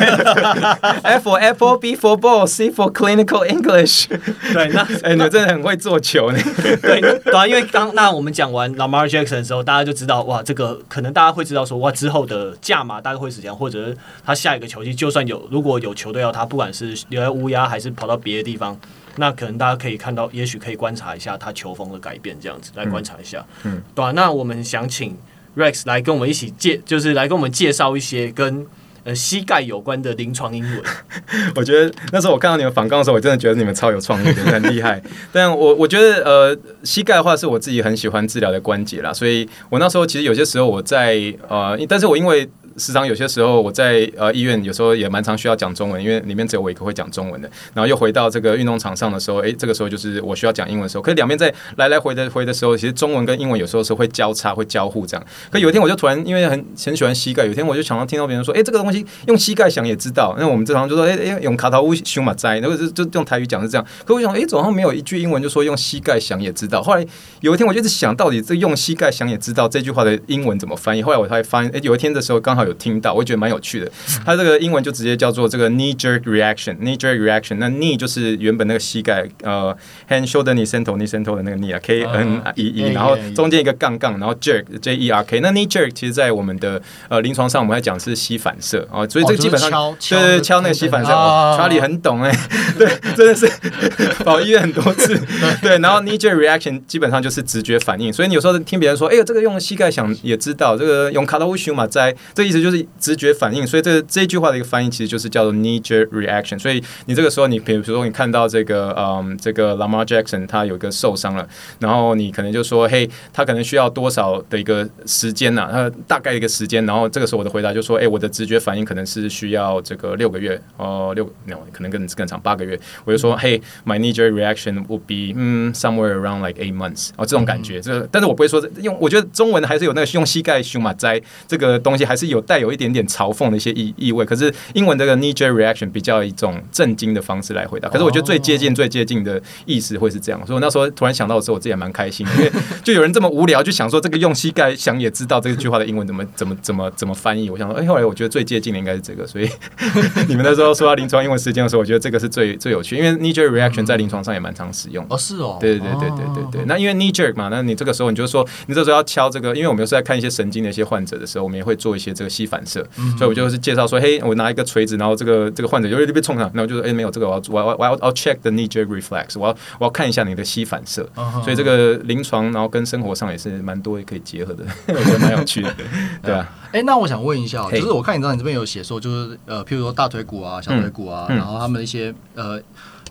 [1.05, 4.07] F for apple, B for ball, C for clinical English。
[4.51, 6.39] 对，那 哎、欸，你真的很会做球呢。
[6.81, 18.75] 对，对啊，因为刚那我们讲完 Lamar Jackson 的时候，大家就知道哇，这个可能大家会知道说哇，之后的价码大概会是怎样，或者他下一个球季就算有如果有球队要他，不管是留在乌鸦还是跑到别的地方。
[19.17, 23.45] 那可能大家可以看到，也许可以观察一下他球风的改变，这样子来观察一下。
[23.63, 25.15] 嗯，嗯对啊，那我们想请
[25.55, 28.65] Rex 来跟我们一起介，就是来跟我们介绍一些跟
[29.03, 30.81] 呃膝盖有关的临床英文。
[31.55, 35.01] 我觉得那时候我看到你们访纲的时候，我真的觉得你们超有创意的，很厉害。
[35.31, 42.49] 但我我觉得呃，膝盖的话是我自己很喜欢治疗的关节啦，所以我那时候其实有些时候我在呃，但是我因为。
[42.77, 47.49] 时常有些时候我在呃医院，有时候也蛮常需要讲中文，因为里面只有我一个会讲中文的。
[47.73, 51.01] 然后又回到这个运动场上的时候，诶，这个时候就是我需要讲英文的时候。
[51.01, 55.25] 可是两边在来来回的回的时候，其实中文跟英文有时候是会交叉、会交互这样。
[55.51, 60.35] 可有一天我就突然因为很很喜欢膝盖，有一天我就想到听到别人说，诶，这个东西用膝盖想也知道。
[60.39, 63.85] 那我们经常就说，诶诶，用卡塔乌修马哉，那个就就用台语讲是这样。
[64.05, 66.81] 可我想，诶，总好像没有一句英文就说用膝盖想也知道。
[66.81, 67.05] 后来
[67.41, 71.03] 有一天我就一直想到底这用膝盖想也知道这句话的英文怎么翻译。
[71.03, 73.43] 后来我才发现，诶，有一天的时候刚好有听到，我觉得。
[73.43, 73.91] 蛮有趣的，
[74.25, 77.57] 它这个英文就直接叫做这个 knee jerk reaction，knee jerk reaction。
[77.59, 79.75] 那 knee 就是原本那个膝盖，呃
[80.07, 85.21] ，hand shoulder knee center knee center 的那个 knee 啊，K N E E，然后中间一个杠杠，然后 jerk J E R
[85.25, 85.41] K。
[85.41, 91.11] 那 knee jerk 其实，在我们的呃临床上，我们会讲是膝反射啊，所以这个基本上就是敲那个膝反射。
[91.11, 92.31] 查理很懂哎，
[92.79, 93.45] 对，真的是
[94.23, 95.19] 跑医院很多次。
[95.61, 103.33] 对，然后 knee jerk reaction 基本上就是直觉反应，所以你有时候听别人说，哎呦，这个用膝盖想也知道，这个用卡塔乌修马哉，这个意思就是直觉。
[103.33, 106.57] 反应，所以这这句话的一个翻译其实就是叫做 knee jerk reaction。
[106.59, 111.47] 所以你这个时候，你比如说你看到这个，嗯，这个 Lamar Jackson 他有一个受伤了，
[111.79, 115.67] 然后你可能就说，嘿，他可能需要多少的一个时间呢？
[115.71, 122.79] 他大概一个时间，然后这个时候我的回答就说，哎，我的直觉反应可能是需要这个六个月，哦，六，no, 可能更更长八个月。
[123.03, 127.09] 我就说，嘿，my knee jerk reaction would be 嗯 somewhere around like eight months。
[127.15, 137.89] 哦，这种感觉，这但是我不会说用，我觉得中文还是有那个用膝盖胸马哉这个东西，还是有带有一点点嘲讽的一些意意味，可是英文这个 knee jerk reaction 比较一种震惊的方式来回答。
[137.89, 140.39] 可是我觉得最接近、最接近的意思会是这样。
[140.45, 142.51] 所以我那时候突然想到的时候，我自己也蛮开心，因为
[142.83, 147.49] 就有人这么无聊，就想说这个用膝盖想也知道这句话的英文怎么 怎么怎么怎么翻译。
[147.49, 149.25] 我想说，哎，后来我觉得最接近的应该是这个。
[149.25, 149.49] 所以
[150.27, 155.05] 你们那时候说到临床英文时间的时候，我觉得这个是最最有趣，因为 knee jerk reaction 在临床上也蛮常使用。
[155.09, 156.65] 哦，是哦，对对对对对对对。
[156.65, 162.85] 那因为 knee jerk 嘛，那你这个时候你就说，你这时候要敲这个，因为我们有时候在看一些神经的一些患者的时候，我们也会做一些这个膝反射，
[163.17, 163.85] 所以我就是介绍。
[163.85, 171.07] 说嘿，我拿一个锤子，然后这个这个患者就被冲上，然后就说哎，没有这个，我要我要我要我要 check the knee jerk reflex，我要我要看一下你的吸反射。
[171.43, 175.75] 所以这个临床，然后跟生活上也是蛮多可以结合的， 我觉得 蛮有趣的，
[176.23, 176.49] 对吧？
[176.71, 182.59] 哎，那我想问一下，就是我看你知道你这边有写说，就是呃，譬如说大腿骨啊、小腿骨啊，然后他们一些呃。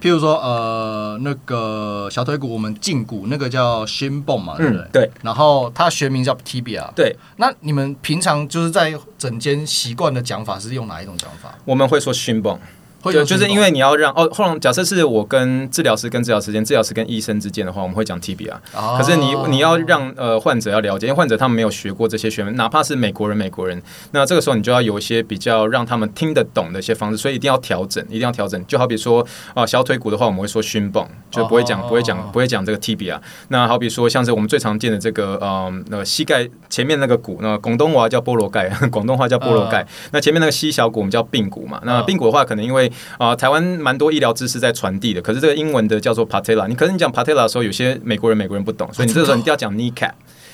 [0.02, 4.88] 譬如说，呃，那个小腿骨，我们胫骨那个叫 shin bone 嘛，对不对？
[4.92, 5.10] 对。
[5.22, 6.92] 然后它学名叫 tibia。
[6.96, 7.16] 对。
[7.36, 11.56] 那你们平常就是在整间习惯的讲法是用哪一种讲法？
[11.64, 12.58] 我们会说 shin bone。
[13.02, 18.52] 对，就是因为你要让哦，后来假设是我跟治疗师跟治疗师之间，治疗师跟医生之间的话，我们会讲 tibia。
[18.96, 23.80] 可是你你要让呃患者要了解，因为患者他们没有学过这些学问，哪怕是美国人美国人，
[24.12, 28.64] 那这个时候你就要有一些比较让他们听得懂的一些方式，所以一定要调整，一定要调整。
[28.66, 33.18] 就好比说啊、呃，小腿骨的话，我们会说 shin bone，就不会讲不会讲不会讲这个 tibia。
[33.48, 39.86] 那好比说像是我们最常见的这个呃那个膝盖前面那个骨，那广东话叫菠萝盖， 广东话叫菠萝盖。
[40.12, 41.80] 那前面那个膝小骨我们叫髌骨嘛。
[41.84, 46.66] 那髌骨的话，可能因为啊、呃，台湾蛮多医疗知识在传递的，可是这个英文的叫做 patella。
[46.68, 50.12] 你可是你讲 patella 的时候，有些美国人美国人不懂，所以你这个时候你一定要讲 kneecap。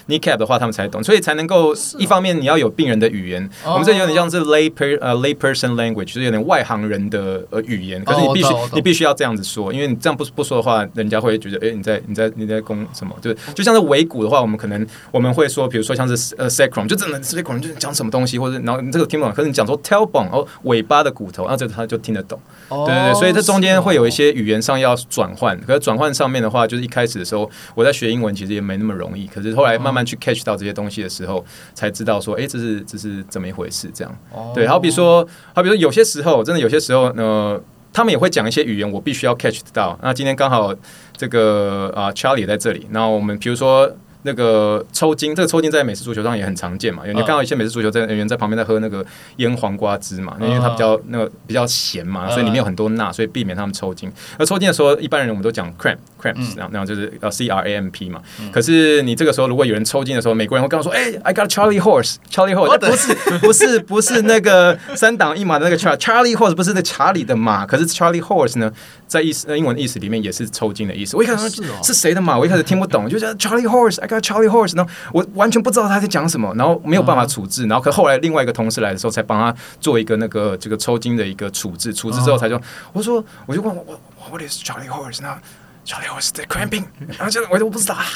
[0.08, 8.02] Kneecap 的话，他们才懂，所以才能够一方面你要有病人的语言，哦、我们这有点像是 lay per 呃 lay person language，就是有点外行人的呃语言。
[8.04, 13.14] 可是你必须、哦、你必须要这样子说，因为你这样不不说的话，人家会觉得哎、欸、你在你在你在攻什么？
[13.20, 22.40] 就是就像是尾骨的话，我们可能我们会说，比如说像是呃 sacrum，就真的 sacrum 就是讲什么东西，或者然后你这个听不懂，可是你讲说 tailbone 哦尾巴的骨头，然后这个他就听得懂。
[22.68, 30.68] 哦、对对对，所以这中间会有一些语言上要转换，可是转换上面的话，就是一开始的时候我在学英文其实也没那么容易，可是后来慢慢去 catch 到这些。
[30.78, 31.44] 东西的时候
[31.74, 33.90] 才知道说，哎，这是这是怎么一回事？
[33.92, 34.54] 这样，oh.
[34.54, 37.60] 对，好比说，好比说，有些时候真的有些时候，呃，
[37.92, 39.98] 他们也会讲一些语言，我必须要 catch 得到。
[40.00, 40.72] 那今天刚好
[41.16, 43.90] 这个啊，Charlie 也在这里，那我们比如说。
[44.28, 47.06] 那个抽筋，这个抽筋在美式足球上也很常见嘛。
[47.06, 49.04] 有你看到一些美式足球在人员在旁边在喝那个
[49.36, 54.12] 腌黄瓜汁嘛，因为它比较那个比较咸嘛，所以里面有很多钠，所以避免他们抽筋。
[54.38, 58.20] 而抽筋的时候，一般人我们都讲 cramp cramps，然后然后就是呃 C R A M P 嘛。
[58.52, 67.64] 可是你这个时候如果有人抽筋的时候，美国人会跟我说：“哎，I got Charlie horse，Charlie horse。”不是不是 不是那个三档一码的那个 Charlie horse，不是那查理的马。
[67.64, 68.70] 可是 Charlie horse 呢，
[69.08, 71.16] 在意思英文意思里面也是抽筋的意思。
[71.16, 82.60] 我一开始说是谁的马，我一开始听不懂，就叫 Charlie Horse，I got Charlie Horse，然后我完全不知道他在讲什么，然后没有办法处置，然后可后来另外一个同事来的时候，才帮他做一个那个这个抽筋的一个处置，处置之后才说，
[82.92, 83.98] 我说我就问我我
[84.30, 85.22] What is Charlie Horse？
[85.22, 85.40] 然后
[85.86, 86.84] Charlie Horse the cramping，
[87.16, 87.96] 然后就我都不知道。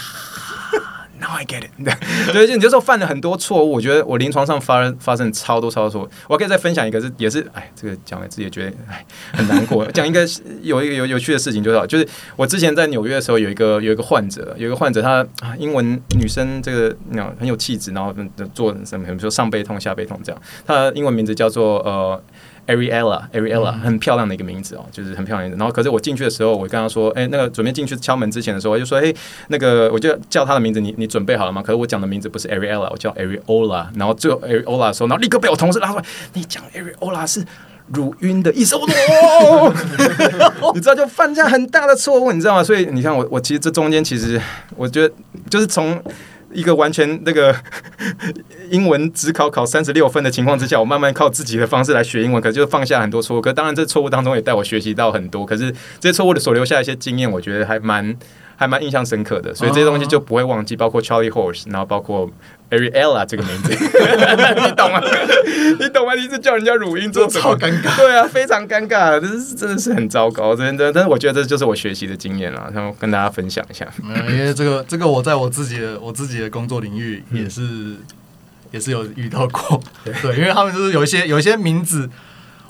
[1.23, 1.71] Now I get it
[2.33, 6.09] 对，就你就说犯了很多错误，我觉得我临床上发发生超多超多错误。
[6.29, 9.87] 我可以再分享一个，是也是，哎，这个讲了自己也觉得哎很难过。
[9.93, 10.27] 讲一个
[10.63, 15.25] 有一个有有趣的事情，就是就是我之前在纽约的时候，有一个有一个患者，有一个患者，他
[15.59, 18.13] 英文女生，这个那很有气质，然后
[18.53, 20.43] 做什么，比如说上背痛、下背痛这样。
[20.67, 22.21] 他的英文名字叫做呃。
[22.67, 25.57] Ariella，Ariella，很漂亮的一个名字哦，就是很漂亮的。
[25.57, 29.13] 然后，可是我进去的时候，我跟他说：“哎，那个准备进去敲门之前的时候，我就说：哎，
[29.49, 33.87] 那个我就叫他的名字，你你准备好了吗？”可是我讲的名字不是 Ariella，我叫 Ariola。
[33.97, 36.05] 然后最后 Ariola 的时候，然后立刻被我同事拉出来
[36.35, 37.45] ：“你讲 Ariola 是
[37.93, 39.75] 乳晕的意思。”我说
[40.75, 44.41] ：“你知道就犯下很大的错误，你知道吗？”所以你看我，我其实这中间其实
[44.77, 45.15] 我觉得
[45.51, 46.01] 就是从。
[46.53, 47.55] 一个完全那个
[48.71, 53.41] 英文只考考三十六分的情况之下，我慢慢靠自己的方式来学英文，可是就放下很多错误。
[53.41, 55.45] 可当然，这错误当中也带我学习到很多。
[55.47, 58.17] 可是这些错误的所留下一些经验，我觉得还蛮
[58.57, 59.55] 还蛮印象深刻的。
[59.55, 62.31] 所以这些东西就不会忘记，包括 Charlie Horse，然后包括。
[62.73, 65.03] Ariella 这个名字， 你懂吗？
[65.79, 66.15] 你懂吗？
[66.15, 67.43] 你一直叫人家乳音做什么？
[67.43, 67.95] 超尴尬。
[67.99, 70.91] 对啊，非常尴尬，这是真的是很糟糕，真的。
[70.91, 73.87] 但是我觉得这就是我学习的经验了，然后跟大家分享一下。
[74.03, 77.99] 嗯，因为这个这个我在我自己的我自己的工作领域也是、嗯、
[78.71, 79.79] 也是有遇到过。
[80.03, 82.09] 对，因为他们就是有一些有一些名字，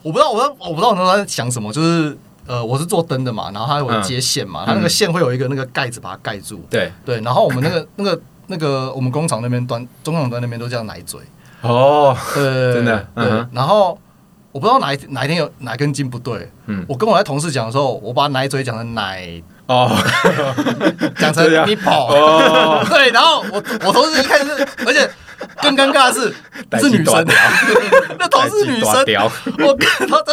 [0.02, 2.16] 我不知道，我我不知道我在想什么，就是
[2.48, 6.60] 呃，我是做灯的嘛，然后它有接线嘛，它、嗯、那个线会有一个那个盖子把它盖住。
[6.68, 8.20] 对对，然后我们那个那个。
[8.52, 11.18] 那个我们工厂那边端中厂端那边都叫奶嘴。
[11.62, 12.42] 哦，对，
[12.74, 13.24] 真的对。
[13.24, 13.98] 嗯、然后
[14.52, 19.90] 我不知道哪一哪一天有哪根筋不对，嗯，我跟我在同事讲的时候，我把奶嘴讲成奶哦，
[21.18, 23.10] 讲成 nipple 哦，对。
[23.10, 25.08] 然后我我同事一看是，而且
[25.62, 26.34] 更尴尬的是
[26.78, 27.24] 是女生，
[28.18, 28.92] 那同事女生，
[29.66, 30.32] 我看他他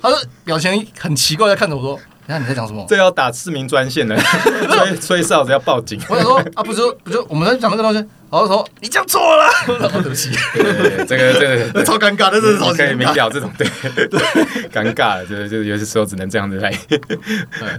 [0.00, 1.98] 他的表情很奇怪，的看着我说。
[2.28, 2.84] 那你在讲什么？
[2.86, 4.14] 这要打市民专线的，
[4.70, 5.98] 吹吹哨子要报警。
[6.10, 7.98] 我想说啊，不是不就我们在讲那个东西，
[8.30, 9.50] 然后说你讲错了，
[10.02, 10.30] 对不起。
[11.08, 13.66] 这个这个 超尴尬的，这是超可以明了这种对
[14.08, 14.20] 对
[14.70, 16.70] 尴尬的，就是就是有些时候只能这样子来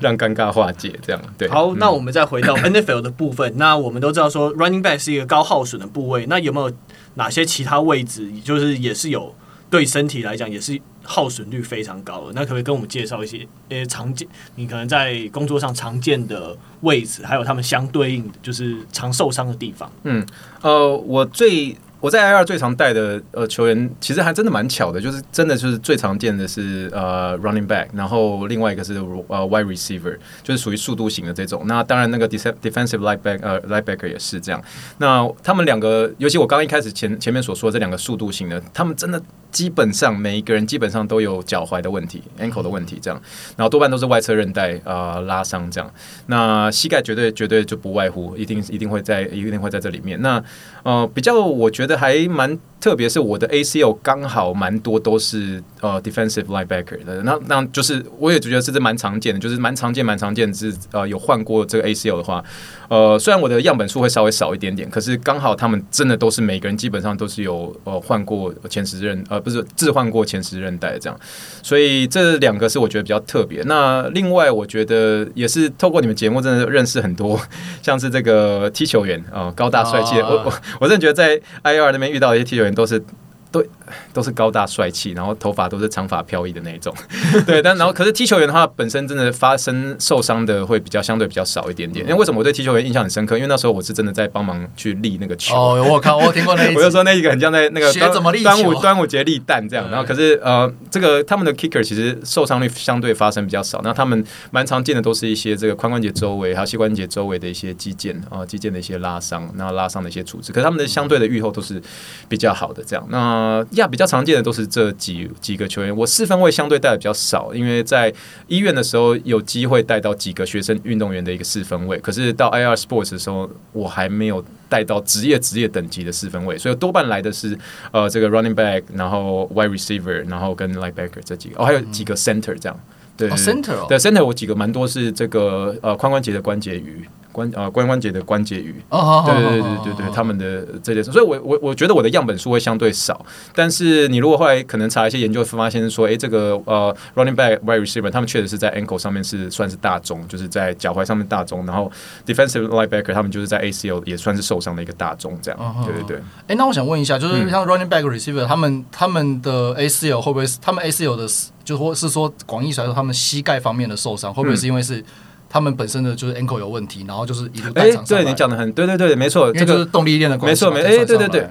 [0.01, 1.47] 让尴尬化解，这样对。
[1.47, 3.53] 好，那我们再回到 NFL 的部分。
[3.55, 6.75] 那我们都知道说 running back 是一个高耗损的部位，那有没有
[7.13, 9.35] 哪些其他位置，就是也是有
[9.69, 10.81] 对身体来讲也是？
[11.11, 19.91] 耗损率非常高，那可不可以跟我们介绍一些呃常见，你可能在工作上常见的位置，还有他们相对应的就是常受伤的地方？
[20.03, 20.23] 嗯，
[20.61, 21.75] 呃，我最。
[22.01, 28.93] 我在 IR 最常带的呃球员，其实还真的蛮巧的，就是真的就是最常见的是呃 running back，然后另外一个是
[29.27, 31.63] 呃 wide receiver，就是属于速度型的这种。
[31.65, 34.63] 那当然那个 defensive linebacker 呃 linebacker 也是这样。
[34.99, 39.21] 那他们两个，尤其我刚刚一开始前前面所说的这两个速度型的，他们真的
[39.51, 43.21] 基本上每一个人基本上都有脚踝的问题，ankle 的问题这样，
[43.57, 45.93] 然后多半都是外侧韧带啊拉伤这样。
[46.27, 50.21] 那膝盖绝对绝对就不外乎，一定一定会在一定会在这里面。
[50.21, 50.41] 那
[50.83, 62.41] 呃比较我觉得还蛮特别，是我的 ACL 刚好蛮多都是呃 defensive linebacker 的，那那就是我也觉得是这蛮常见的，就是蛮常见蛮常见是呃有换过这个 ACL 的话，
[62.87, 69.39] 呃虽然我的样本数会稍微少一点点，可是刚好他们真的都是每个人基本上都是有呃换过前十韧呃。
[69.39, 71.19] 不是置换过前十韧带这样，
[71.63, 73.63] 所以这两个是我觉得比较特别。
[73.63, 77.39] 那另外，我觉得也是透过你们节目，真的认识很多，
[77.81, 80.17] 像是这个踢球员啊、呃，高大帅气。
[80.19, 83.03] 我我我真的觉得在 IR 那边遇到一些踢球员都是。
[83.51, 83.67] 对，
[84.13, 86.93] 都是高大帅气，然后头发都是长发飘逸的那种。
[87.47, 92.05] 对，但然后可是踢球员的话，本身真的发生受伤的会比较相对比较少一点点。
[92.05, 93.35] 因为为什么我对踢球员印象很深刻？
[93.35, 95.55] 因为那时候我是真的在帮忙去立那个球。
[95.55, 99.89] 哦，我靠我听过那一， 我就说那一个很像在那个学怎么立，端午端午节立蛋这样。
[99.89, 103.81] 然后可是呃，这个他们的 kicker 其实受伤率相对发生比较少。
[103.83, 110.51] 那他们蛮常见的都是一些这个髋关节周围还有膝关节周围的一些肌腱啊，肌腱的一些拉伤，然后拉伤的一些处置。
[110.51, 111.81] 可是他们的相对的愈后都是
[112.27, 113.03] 比较好的这样。
[113.09, 113.38] 那
[113.71, 114.19] 亚比较常。
[114.29, 118.13] 见的都是这几几个球员，我四分位相对带的比较少，因为在
[118.47, 127.57] 医院的时候有机会带到几个学生运动员的一个四分位，可是到 IR Sports 的时候，我还没有带到职业职业等级的四分位，所以多半来的是
[127.91, 132.79] 呃这个 running back，然后 wide receiver，然后跟 linebacker 这几个，哦还有几个 center 这样，
[133.17, 137.03] 对、哦、center 哦对 center 我几个蛮多是这个呃髋关节的关节鱼。
[137.39, 143.25] 关呃关关节的关节鱼，哦，对对对对对对，他们的这件事，所以我我我觉得我的样本数会相对少，
[143.55, 151.89] 但是你如果后来可能查一些研究，发现说，哎，这个呃 running back wide receiver，他们确实是在 ankle 上面是算是大中，就是在脚踝上面大中，然后
[152.25, 156.17] defensive linebacker 他们就是在 ACL 也算是受伤的一个大中，这样，对对对。
[156.47, 161.25] 哎，那我想问一下，就是像 running back receiver，他们他们的 ACL 会不会是他们 ACL 的，
[161.63, 165.03] 就或是说广义来说，他们膝盖方面的受伤，会不会是因为是？
[165.49, 168.05] 他们本身的就是 ankle 有问题，然后就是一路带上。
[168.05, 170.65] 对，你讲的很对，对，对，没错，这个是动力链的关系。
[170.65, 171.49] 没错，没哎，对对对。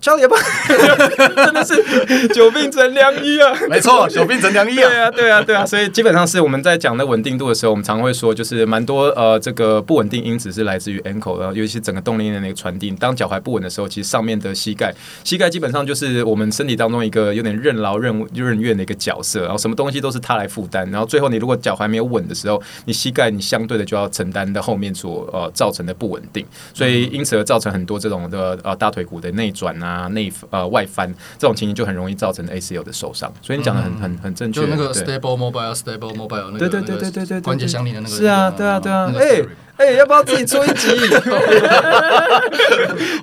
[0.00, 0.36] 教练吧，
[1.36, 3.52] 真的是久病成良医啊！
[3.68, 4.88] 没错，久病成良医啊！
[4.88, 12.90] 对啊，对啊，对啊，所以基本上是我们在讲的稳定度的时候，我们常会说，就是蛮多呃，这个不稳定因子是来自于 ankle，然后尤其是整个动力链的那个传递。
[12.92, 29.83] 当脚踝不稳的时候，其实上面的膝盖，膝盖基本上就是我们身体当中一个有点任劳任任怨的一个角色，然后什么东西都是它来负担，然后最后你如果脚踝没有稳的时候，你膝盖你相对的就要承担的后面所呃造成的不稳定，所以因此而造成很多这种的呃大腿骨的内转啊。
[29.84, 34.62] 啊，内呃外翻这种情形就很容易造成 ACL 的受伤，所以你讲的很很很正确。
[34.62, 38.14] 就那个 stable mobile stable mobile 那个对对对对对对关节相连的那个。
[38.16, 39.12] 是啊，对啊，对啊。
[39.18, 39.42] 哎
[39.76, 40.88] 哎，要不要自己出一集？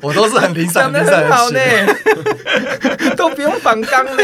[0.01, 1.59] 我都是很平常，讲的很好呢，
[3.15, 4.23] 都不用反刚呢，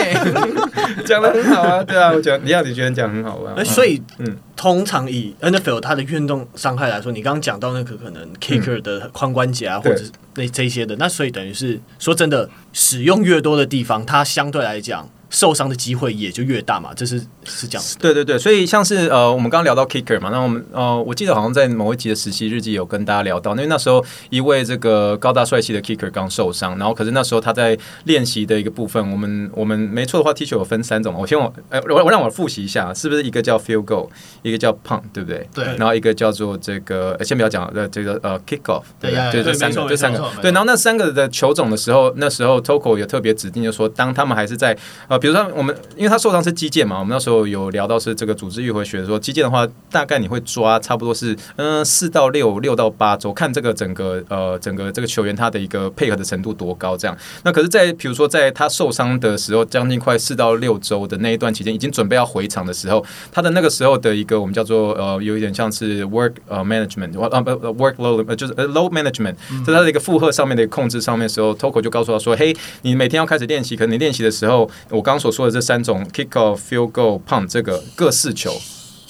[1.05, 1.81] 讲的很好啊。
[1.83, 3.63] 对啊，我讲李亚，你觉得讲很好啊？
[3.63, 4.35] 所以嗯。
[4.57, 15.09] 通常以 NFL 它的运动伤害来说，你刚刚讲到那个可能 kicker 的髋关节啊，嗯、或者是那这些的，那所以等于是说真的，使用越多的地方，它相对来讲。
[15.29, 17.97] 受伤的机会也就越大嘛，这是是这样子。
[17.99, 34.07] 对对对，所以像是呃，我们刚刚聊到 kicker 嘛，那我们呃，我记得好像在某一集的实习日记有跟大家聊到，因为那时候一位这个高大帅气的 kicker 刚受伤，然后可是那时候他在练习的一个部分，我们我们没错的话，踢球有分三种，我先我呃我我让我复习一下，是不是一个叫 field goal，
[34.41, 35.47] 一个叫 punt，对不对？
[35.53, 35.65] 对。
[35.77, 45.75] 然后一个叫做这个先不要讲呃这个呃 kick off，对对对，这三个这三个对，然后那三个的球种的时候，那时候 Toko 有特别指定就说，当他们还是在呃比如说我们。
[45.95, 57.17] 因为他受伤是肌腱嘛，我们那时候有聊到是这个组织愈合学说肌腱的话，大概你会抓差不多是嗯四到六六到八周，看这个整个呃整个这个球员他的一个配合的程度多高这样。
[57.43, 77.47] 那可是，在比如说在他受伤的时候，将近快四到六周的那一段期间，已经准备要回场的时候，他的那个时候的一个我们叫做呃有一点像是 work 呃 management 呃不 work load 就是 load management，在他的一个负荷上面的控制上面的时候，Toko 就告诉他说，嘿，你每天要开始练习，可能你练习的时候，我刚所说的这三种 kick off field goal punt
[77.47, 78.51] 这个各四球，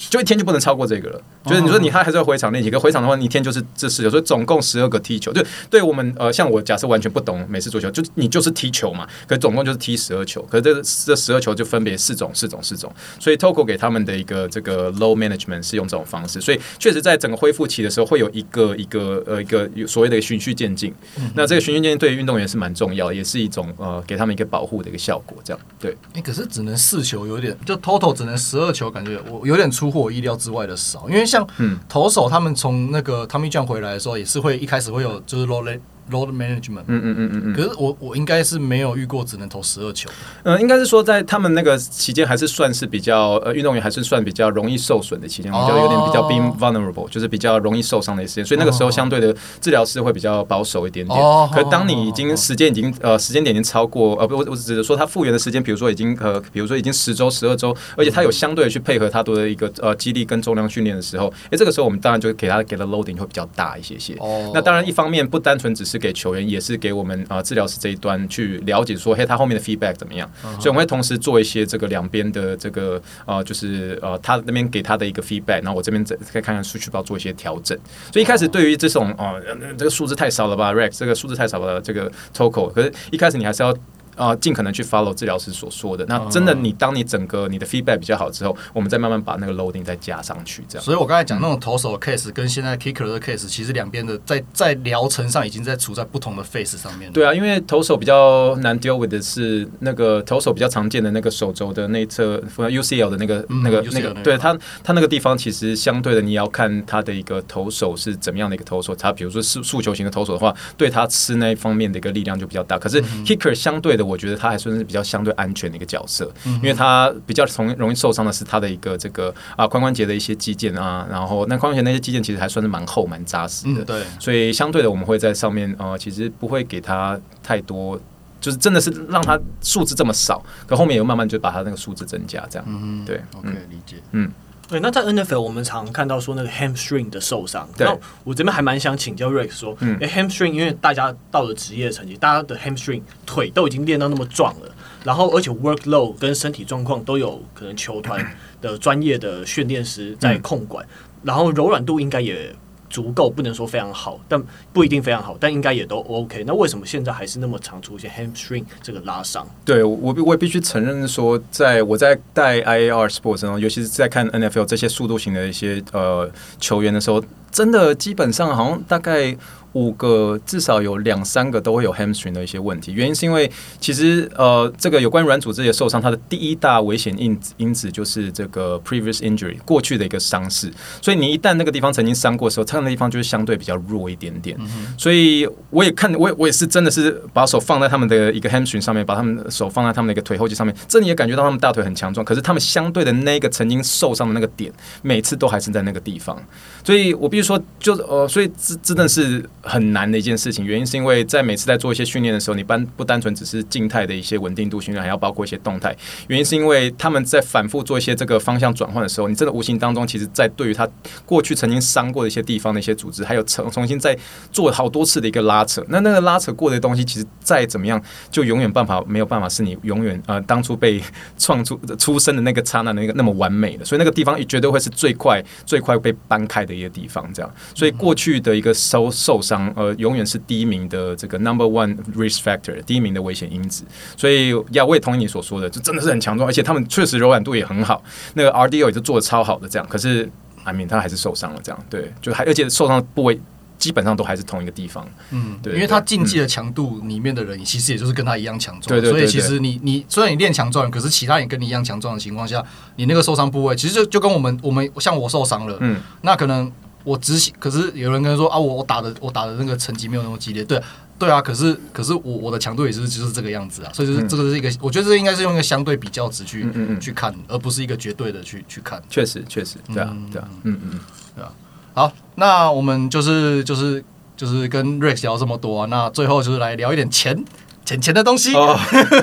[0.08, 1.20] 就一天就不能超过这个了。
[1.44, 5.32] 就是你说你他还是要回场练习，可回场的话，你一天就是这四球，所以总共十二个踢球。
[5.32, 10.74] 就对我们呃，像我假设完全不懂美式足球，就你就是踢球嘛，可总共就是踢十二球，可是这
[11.06, 12.92] 这十二球就分别四种、四种、四种。
[13.18, 20.92] 所以 Toko 给他们的一个这个 load management 是用这种方式，所以确实在整个恢复期的时候会有一个一个呃一个所谓的循序渐进。
[21.16, 25.38] 嗯、那这个循序渐进对于运动员是蛮重要的，也是一种呃给他们一个保护的一个效果。
[25.42, 25.92] 这样对。
[26.12, 32.28] 哎、欸，可是只能四球有点，就 total 只能十二球，感觉我有点出乎我意料之外的少，因为像嗯投手。
[32.28, 35.80] 他们从那个 Tommy John 回来的时候，也是会一开始会有就是 load
[36.10, 36.84] load management。
[36.86, 37.54] 嗯嗯嗯嗯嗯。
[37.54, 40.08] 可是我我应该是没有遇过只能投十二球。
[40.42, 51.18] 嗯，应该是说在他们那个期间还是算是比较呃运动员还是算比较容易受损的期间，比较有点比较 being vulnerable，就是比较容易受伤的时间，所以那个时候相对的治疗师会比较保守一点点。
[51.52, 64.14] 可是当你已经时间已经呃时间点已经超过呃不我我只是说他复原的时间，比如说已经呃比如说已经十周十二周，而且他有相对的去配合他多的一个呃肌力跟重量训练的时候，哎，这个时候我们当然就给他给的 loading 会比较大一些些。
[64.20, 64.50] 哦。
[64.54, 70.30] 那当然一方面不单纯只是给球员，也是给我们啊治疗师这一端去了解说，嘿，他后面的 feedback 怎么样？
[70.42, 77.76] 所以我们会同时做一些这个两边的这个呃就是呃他那边给他的一个 feedback，然后我这边再再看看数据包做一些调整。
[78.12, 79.40] 所以一开始对于这种哦
[79.76, 83.76] 这个数字太少了吧，Rex 这个数字太少了，这个 Toco，可是一开始你还是要。
[84.18, 86.04] 啊，尽可能去 follow 治疗师所说的。
[86.06, 90.84] 那真的，你当你整个你的 feedback 比较好之后，我们再慢慢把那个 loading 再加上去，这样。
[90.84, 97.10] 所以我刚才讲那种投手的 case 跟现在 kicker 的 case，其实两边的在在疗程上已经在处在不同的 phase 上面。
[97.12, 108.94] 对啊，因为投手比较难 deal with 的是那个投手比较常见的那个手肘的内侧 UCL 的那个那个那个，对他他那个地方其实相对的，你要看他的一个投手是怎么样的一个投手。
[108.96, 112.78] 他比如说是速球型的投手的话，对他吃那一方面的一个力量就比较大。
[112.78, 114.88] 可是 kicker 相对的，我觉得他还算是。
[114.88, 128.00] 比较相对安全的一个角色，因为他比较从容易受伤的是他的一个这个啊髋关节的一些肌腱啊，然后那髋关节那些肌腱其实还算是蛮厚蛮扎实的，对，所以相对的我们会在上面呃，其实不会给他太多，
[128.40, 134.32] 就是真的是让他数字这么少，可后面也慢慢就把他那个数字增加，这样，嗯，对，OK，理解，嗯。
[134.68, 144.70] 对，那在 NFL 我们常看到说那个 hamstring 的受伤，那我这边还蛮想请教 Rex 说，哎、嗯、hamstring 因为大家到了职业成绩，大家的 hamstring 腿都已经练到那么壮了，
[145.04, 148.24] 然后而且 workload 跟身体状况都有可能球团
[148.60, 152.54] 的专业的训练师在控管，嗯、然后柔软度应该也。
[152.90, 156.44] 足够不能说非常好，但不一定非常好，但应该也都 OK。
[156.46, 159.46] 那为什么现在还是那么常出现 hamstring 这个拉伤？
[159.64, 169.36] 对我，我也必须承认说，在我在带 IAR Sports 中，尤其是在看 NFL 这些速度型的一些呃球员的时候，真的基本上好像大概。
[169.78, 173.48] 五个至少有两三个都会有 hamstring 的一些问题，原因是因为
[173.78, 180.68] 其实呃这个有关软组织的受伤，它的第一大危险因因子就是这个 previous injury 过去的一个伤势，
[181.00, 184.56] 所以你一旦那个地方曾经伤过的时候，它那个地方就是相对比较弱一点点。
[184.58, 194.72] 嗯、所以我也看我也我也是真的是把手放在他们的一个 hamstring 上面，把他们的手放在他们的一个腿后肌上面，这里也感觉到他们大腿很强壮，可是他们相对的那个曾经受伤的那个点，
[195.02, 196.36] 每次都还是在那个地方，
[196.82, 199.48] 所以我必须说，就是呃，所以真真的是。
[199.68, 205.94] 很难的一件事情，原因是因为在每次在做一些训练的时候，你单不单纯只是静态的一些稳定度训练，还要包括一些动态。
[206.28, 210.88] 原因是因为他们在反复做一些这个方向转换的时候，你真的无形当中，其实在对于他
[211.26, 214.16] 过去曾经伤过的一些地方的一些组织，还有重重新再
[214.50, 215.84] 做好多次的一个拉扯。
[215.88, 221.02] 那那个拉扯过的东西，其实再怎么样，就永远办法没有办法是你永远呃当初被
[221.36, 227.28] 创出出生的那个刹那那个那么完美的，所以那个地方也绝对会是最快最快被搬开的一个地方。
[227.34, 229.72] 这样，所以过去的一个收受伤。
[229.76, 233.84] 呃，永远是第一名的这个 number one risk factor，第一名的危险因子。
[234.16, 238.02] 所以，呀，我也同意你所说的，就真的是很强壮，而且他们确实柔软度也很好。
[238.34, 239.88] 那个 RDO 也是做的超好的，这样。
[239.88, 240.30] 可是
[240.64, 241.84] ，I mean，他还是受伤了，这样。
[241.88, 243.40] 对，就还而且受伤部位
[243.78, 245.08] 基本上都还是同一个地方。
[245.30, 248.88] 嗯，对，因为他竞技的强度里面的人，其实也就是跟他一样强壮。
[248.88, 252.62] 对对，所以其实你你虽然你练强壮，可是其他人跟你一样强壮的情况下，
[252.96, 256.70] 你那个受伤部位，其实就就跟我们我们像我受伤了，嗯，那可能。
[257.08, 260.80] 我执行，可是有人跟他说啊，我我打的我打的那个成绩没有那么激烈，对
[261.18, 267.00] 对啊，可是可是我我的强度也是就是这个样子啊，所以就是这个是一个，嗯、我觉得这应该是用一个相对比较值去嗯嗯嗯。
[267.00, 269.02] 去看，而不是一个绝对的去去看。
[269.08, 271.00] 确实确实，对啊对啊，嗯嗯。
[271.34, 271.50] 对啊。
[271.94, 274.04] 好，那我们就是就是
[274.36, 277.44] 就是跟 Rex 聊这么多啊，那最后就是来聊一点钱
[277.88, 278.54] 钱钱的东西。
[278.54, 278.78] 哦、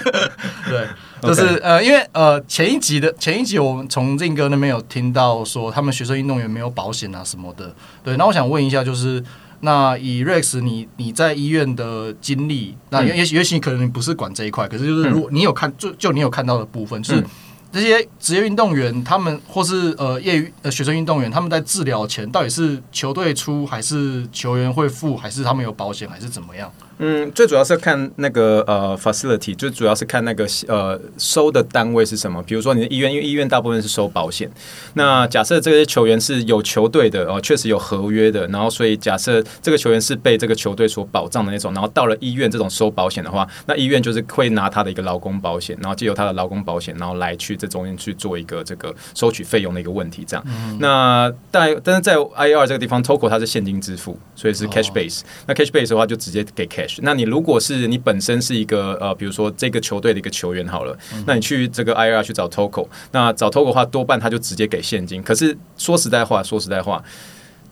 [0.68, 0.88] 对。
[1.22, 7.74] 就是呃，因为呃，前一集的前一集，我们从 Zing 哥那边有听到说，他们学生运动员没有保险啊什么的。
[8.04, 9.24] 对，那我想问一下，就是
[9.62, 17.24] 那以 Rex 你你在医院的经历，那也许也许可能你不是管这一块，可是就是如果你有看，就就你有看到的部分，就是
[17.72, 26.72] 这些职业运动员，他们或是呃业余呃学生运动员，他们在治疗前到底是球队出，还是球员会付，还是他们有保险，还是怎么样？
[27.00, 32.42] 嗯，最主要是看那个呃 facility，最主要是看那个呃收的单位是什么。
[32.44, 34.50] 比如说你的医院，因为医院大部分是收保险。
[34.94, 38.48] 那假设这些球员是有球队的哦，确实有合约的。
[38.48, 50.24] 然后所以假设这个球员是被这个球队所保障的那种，然后到了医院这种收保险的话，那医院就是会拿他的一个劳工保险，然后借由他的劳工保险，然后来去这这中间去做一个这个收取费用的一个问题。
[50.24, 55.26] 这样，嗯、那但但是在 IAR 这个地方，Toco 它是现金支付，所以是 cash base、哦。
[55.48, 56.85] 那 cash base 的话就直接给 cash。
[57.02, 65.22] 那你如果是你本身是一个呃，比如说这个球队的一个球员好了，嗯、那你去这个 IAR 去找 Toco，那找 Toco 的话多半他就直接给现金。
[65.22, 67.04] 可是说实在话，说实在话。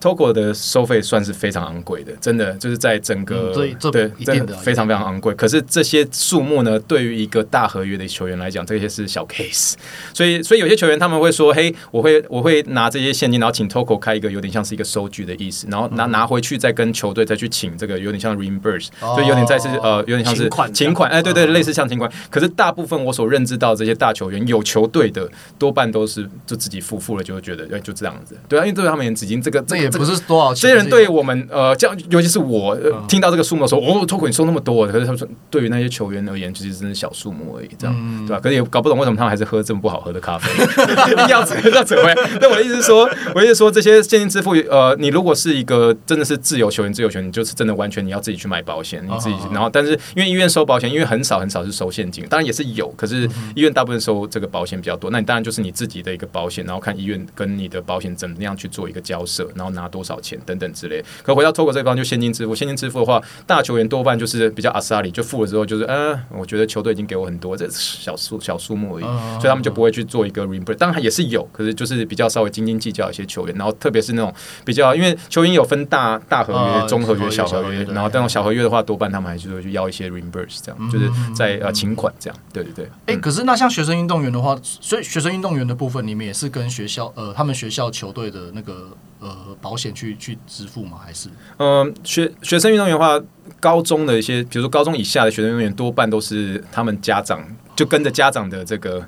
[0.03, 5.33] Toco 的收费算是非常昂贵的，真的就是在整个、嗯、对，对真的非常非常昂贵。
[5.35, 9.75] 可是这些数目呢，对于一个大合约的球员来讲，这些是小 case。
[10.13, 22.11] 所以，所以有些球员他们会说：“嘿，我会我会拿这些现金，然后请 Toco 开一个有点像是一个收据的意思，然后拿拿回去再跟球队再去请这个有点像 reimburse，所以有点再是呃有点像是请款，哎，对对，类似像请款。
[22.29, 28.35] 可是大部分我所认知到这些大球员有球队的，多半都是就自己付付了，就会觉得哎就这样子。
[28.49, 30.61] 对啊，因为对他们已经这个这也不是多少钱。
[30.61, 38.39] 这些人对我们呃，这样尤其是我、呃、听到这个数目的时候，哦，Toco 你收那么多，可是他们说对于那些球员而言，其实真是小数目而已，这样、嗯、对吧？
[38.39, 40.49] 可是也搞不懂为什么他们还是喝这么不好喝的咖啡，
[41.29, 42.17] 要怎要怎么样？
[42.41, 61.03] 那我的意思是说，我的意思是说，这些现金支付，呃，你如果是一个真的是自由球员，自由球员，你就是真的完全你要自己去买保险，你自己，然后但是因为医院收保险，因为很少很少是收现金，当然也是有，可是医院大部分收这个保险比较多，那你当然就是你自己的一个保险，然后看医院跟你的保险怎么样去做一个交涉，然后拿多少钱等等之类。
[61.21, 69.03] 可回到 Toco 这方就现金支付，现金支付的话，大球员多半就是比较阿萨里，就付了之后就是，嗯、呃，我觉得球队已经给我很多，这小数小数目而已，
[69.39, 70.75] 所以他们就不会去做一个 reimburse。
[70.75, 74.33] 当然也是有，可是就是比较稍微斤斤计较一些球员，然后特别是那种
[74.65, 82.85] 比较，因为球员有分大大合约、中合约、小合约，然后这种小合约的话，多半他们还是会去要一些 reimburse，这样就是在呃请款这样，对对对。
[83.05, 88.89] 哎、欸，可是那像学生运动员的话，所以学生运动员的部分，你们也是跟学校呃他们学校球队的那个。
[89.23, 90.99] 呃，保险去去支付吗？
[91.03, 91.29] 还是？
[91.57, 93.17] 嗯，学学生运动员的话，
[93.61, 97.41] 高中的一些，比如说高中以下的学生运动员，多半都是他们家长
[97.75, 98.99] 就跟着家长的这个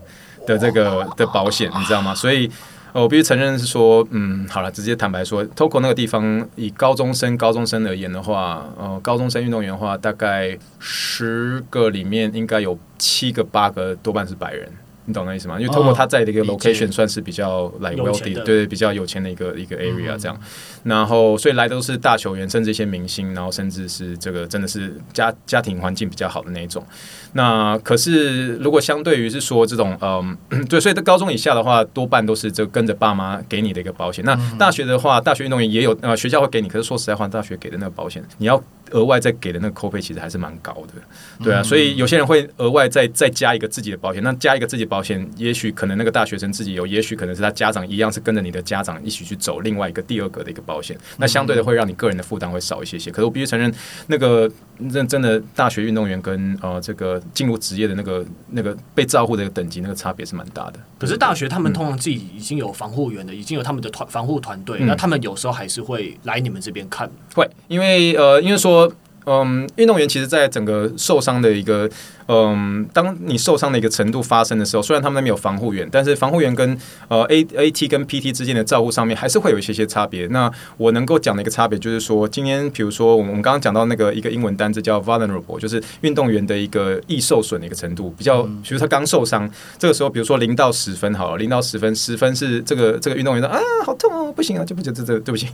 [0.47, 2.15] 的这个的保险，你知道吗？
[2.15, 2.49] 所以，
[2.93, 14.71] 我必须承认是说，嗯，好了，直接坦白说，TOKO 那个地方以高中生高中生而言的话，呃，高中生运动员的话，大概十个里面应该有七个八个多半是白人。
[15.05, 15.59] 你懂那意思吗？
[15.59, 20.39] 因为 Toco 他在的一个 location 算是比较 like wealthy，对对，比较有钱的一个一个 area 这样。
[20.85, 26.85] 然后所以来的都是大球员，甚至一些明星，然后甚至是这个真的是家家庭环境比较好的那一种。
[27.33, 30.37] 那可是如果相对于是说这种嗯，
[30.69, 34.23] 对，所以在高中以下的话，多半都是就跟着爸妈给你的一个保险。
[34.23, 38.63] 那大学的话，大学运动员也有呃学校会给你，可是说实在话，大学给的那个保险，你要。
[38.91, 40.93] 额外再给的那个扣费其实还是蛮高的，
[41.43, 53.11] 对啊，所以有些人会额外再再加一个自己的保险，那加一个自己保险，也许可能那个大学生自己有，也许可能是他家长一样是跟着你的家长一起去走另外一个第二个的一个保险，那相对的会让你个人的负担会少一些些。
[53.11, 53.73] 可是我必须承认，
[54.07, 54.49] 那个
[54.79, 60.79] 认真的大学运动员跟呃这个进入职业的那个那个被照顾的一个等级，那个差别是蛮大的。
[60.99, 68.91] 可是大学他们通常自己已经有防护员的，已经有他们的团防护团队，那他们有时候还是会来你们这边看，会因为呃因为说。
[69.27, 71.89] 嗯，运动员其实，在整个受伤的一个。
[72.27, 80.25] 嗯，当你受伤的一个程度发生的时候，虽然他们那边有防护员，但是防护员跟呃 A A T 跟 P T 之间的照顾上面还是会有一些些差别。
[80.27, 95.47] 那我能够讲的一个差别就是说，今天比如说我们刚刚讲到那个一个英文单字叫 vulnerable，就是运动员的一个易受损的一个程度，比较，比如他刚受伤，这个时候比如说零到十分好了，零到十分，十分是这个这个运动员说啊好痛哦，不行啊，就不就这这对不起，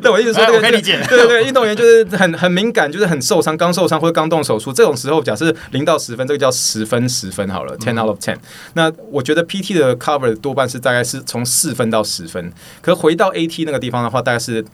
[0.00, 8.36] 对我一直说这个可以理解，对对对，运动员就是很很敏感，就是很受伤，刚受伤或者刚动手术这种时候，假设零零到十分，这个叫十分十分好了，ten out of ten。
[8.74, 14.64] 那我觉得 PT 的 cover 多半是大概是从四分到十分，可回到 AT 那个地方的话，大概是。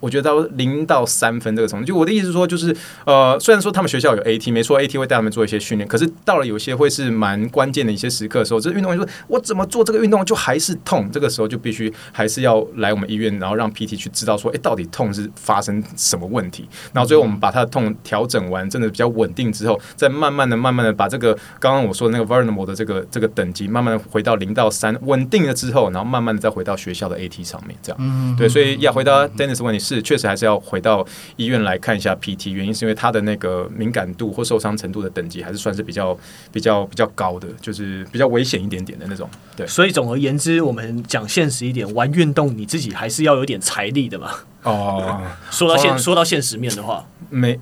[0.00, 2.74] 我觉得到零到三分这个程度，就我的意思是说，就是
[3.04, 30.56] 呃，虽然说他们学校有 AT，没错，AT 会带他们做一些训练，可是到了有些会是蛮关键的一些时刻的时候，这运动员说，我怎么做这个运动就还是痛，这个时候就必须还是要来我们医院，然后让 PT 去知道说，哎，到底痛是发生什么问题，然后最后我们把他的痛调整完，真的比较稳定之后，再慢慢的、慢慢的把这个刚刚我说的那个 vulnerable 的这个这个等级，慢慢的回到零到三，稳定了之后，然后慢慢的再回到学校的 AT 上面，这样，对，所以要回答 Dennis 问题是，确实还是要。
[30.66, 31.06] 回到
[31.36, 36.18] 医院来看一下 PT，原因是因为他的那个敏感度或受伤程度的等级还是算是比较
[36.50, 39.28] 比较比较高的，就是比较危险一点点的那种。
[39.54, 44.32] 对，所以总而言之，我们讲现实一点，玩运动你自己还是要有点财力的嘛。
[44.64, 47.56] 哦，说到现说到现实面的话，没，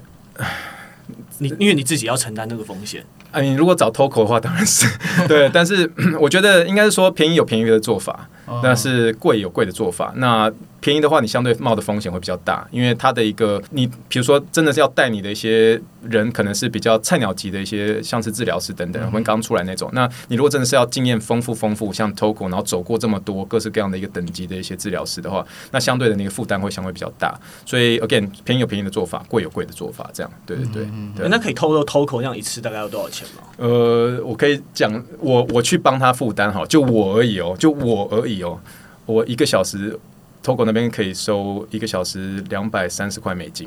[1.38, 3.04] 你因为你自己要承担那个风险。
[3.34, 4.86] 啊，你如果找 Toco 的话，当然是
[5.26, 8.28] 对，但是 我觉得应该是说便宜有便宜的做法，
[8.62, 10.12] 但是贵有贵的做法。
[10.16, 19.88] 那便宜的话，你相对冒的风险会比较大，因为它的一个你，比如说真的是要带你的一些人，可能是比较菜鸟级的一些，像是治疗师等等，我们刚出来那种。
[19.94, 27.34] 那你如果真的是要经验丰富丰富，像 Toco，然后走过这么多各式各样的一个等级的一些治疗师的话，那相对的那个负担会相对比较大。
[27.64, 30.86] 所以 again，便宜有便宜的做法，贵有贵的做法，这样对对对。
[31.16, 33.23] 对那可以透露 Toco 这样一次大概要多少钱
[33.56, 38.58] 呃，我可以讲，我我去帮他负担哈，就我而已哦，就我而已哦，
[39.06, 39.98] 我一个小时。
[40.44, 43.66] Togo 那边可以收一个小时两百三十块美金，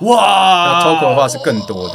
[0.00, 0.82] 哇！
[0.82, 1.94] 那 Togo 的话是更多的，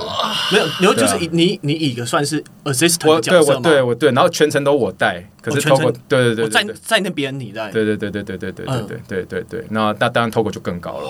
[0.51, 11.09] 没有，然后就是你你一个算是 assistant 我对我对我对，然后全程都我带，可是 Togo 对对对在在那边你在，对对对对对对对对对对对对，那那当然 Togo 就更高了，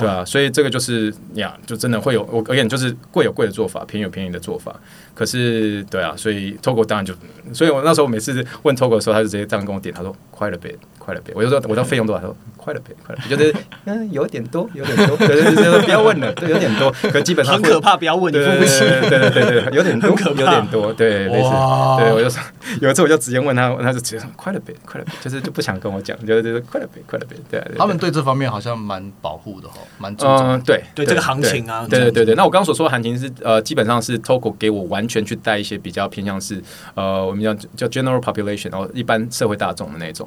[0.00, 4.74] 对啊，所以这个就是呀，就真的会有我而且就是贵有贵的做法，便宜有便宜的做法。
[5.14, 7.14] 可是，对啊，所以 Togo 当然就，
[7.52, 21.50] 所以我那时候每次问 Togo 的时候，他就直接这样跟我点，他说快了别，快了呗，我就说我说费用多少，他说快了呗，快了别， 就是嗯有点多，有点多，对 对对，不要问了，对，有点多，可基本上很可怕，不要问，你付不起，对对对对，有点多，有点多，对，类似，
[21.98, 22.42] 对我就说
[22.80, 35.74] 有一次我就直接问他，他就直接说快了呗，快了呗，就是就不想跟我讲，就是就是快了呗，快了呗，对，他们对这方面好像蛮保护的哈，蛮注重，对对这个行情啊，对对对对，那我刚刚所说的行情是呃，基本上是 Togo 给我完全去带一些。
[35.84, 36.62] 比较偏向是
[36.94, 40.26] 呃，我们叫叫 general population，然后一般社会大众的那种，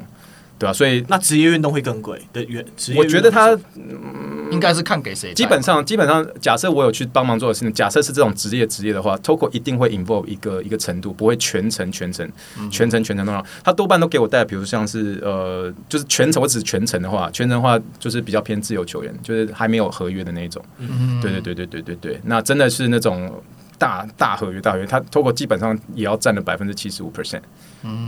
[0.60, 0.74] 对吧、啊？
[0.74, 5.34] 所以那职业运动会更贵的原，我觉得他、嗯、应该是看给谁。
[5.34, 12.30] 基本上，基本上，假设我有去帮忙做的事情，假设是这种职业职业的话，Toko 一定会 involve 一个一个程度，不会全程全程
[12.72, 20.64] 全程全程都让他多半都给我带，比如像是呃，就是全程，我只是全程的话，全程的话就是比较偏自由球员，就是还没有合约的那种。
[20.80, 23.32] 嗯，对对对对对对对，那真的是那种。
[23.78, 27.42] 大大合约，大合约，他 Togo 基本上也要占了百分之七十五 percent，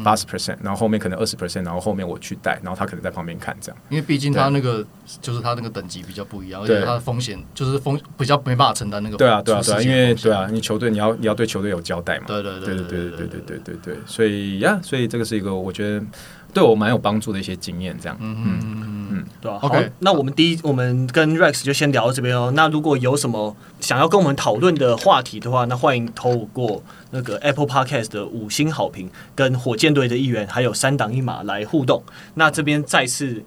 [0.03, 3.81] 八十 percent，然后后面可能二十 percent，然后后面我去带，然后他可能在旁边看这样。
[3.89, 4.85] 因为毕竟他那个
[5.21, 9.17] 就是他那个等级比较不一样，而且他的风险就是风比较没办法承担那个。
[9.17, 12.25] 对啊，对啊，对啊，因为对啊，你球队你要你要对球队有交代嘛。
[12.27, 16.05] 对对对对对对对对对对对，所以呀，所以这个是一个我觉得。
[16.53, 22.51] 对我蛮有帮助的一些经验，这样，嗯嗯嗯嗯，对啊？OK，那我们第一，我们跟 Rex 就先聊到这边哦。
[22.55, 32.03] 那如果有什么想要跟我们讨论的话题的话，那欢迎透过那个 Apple Podcast 的五星好评，跟火箭队的一员还有三档一马来互动。
[32.33, 33.43] 那这边再次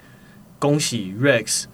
[0.58, 1.64] 恭喜 Rex。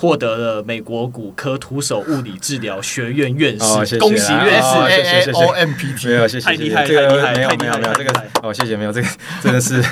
[0.00, 9.08] 获得了美国骨科徒手物理治疗学院院士，恭喜院士，A A O M P T，没有，谢谢，太厉害，太厉害，没有，没有，没有这个，哦，谢谢，没有这个，
[9.42, 9.84] 真的是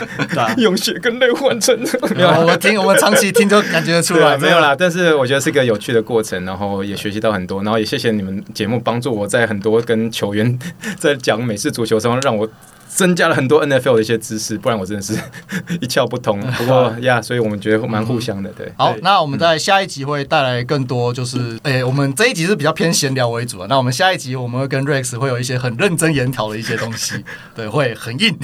[0.57, 1.91] 用血跟泪换成的。
[2.17, 4.75] 没有，我们听，我们长期听就感觉得出来，没有啦。
[4.75, 10.59] 但是我觉得是个有趣的过程，然后也学习到很多，然后也谢谢你们节目帮助我在很多跟球员
[10.99, 12.49] 在讲美式足球上让我。
[12.89, 15.12] 增加了很多 NFL 的一些知识，不然我真的是
[15.80, 16.41] 一窍不通。
[16.53, 18.72] 不过呀，所以我们觉得蛮互相的，对。
[18.76, 23.66] 好，那我们在下一集会带来更多，就是诶、欸，我们这一集是比较偏闲聊为主啊。
[23.68, 27.24] 那我们下一集我们会跟 Rex 会有一些很认真研讨的一些东西，
[27.55, 28.36] 对，会很硬。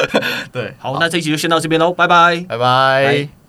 [0.52, 3.30] 对，好，好，那这一集就先到这边喽，拜拜，拜拜。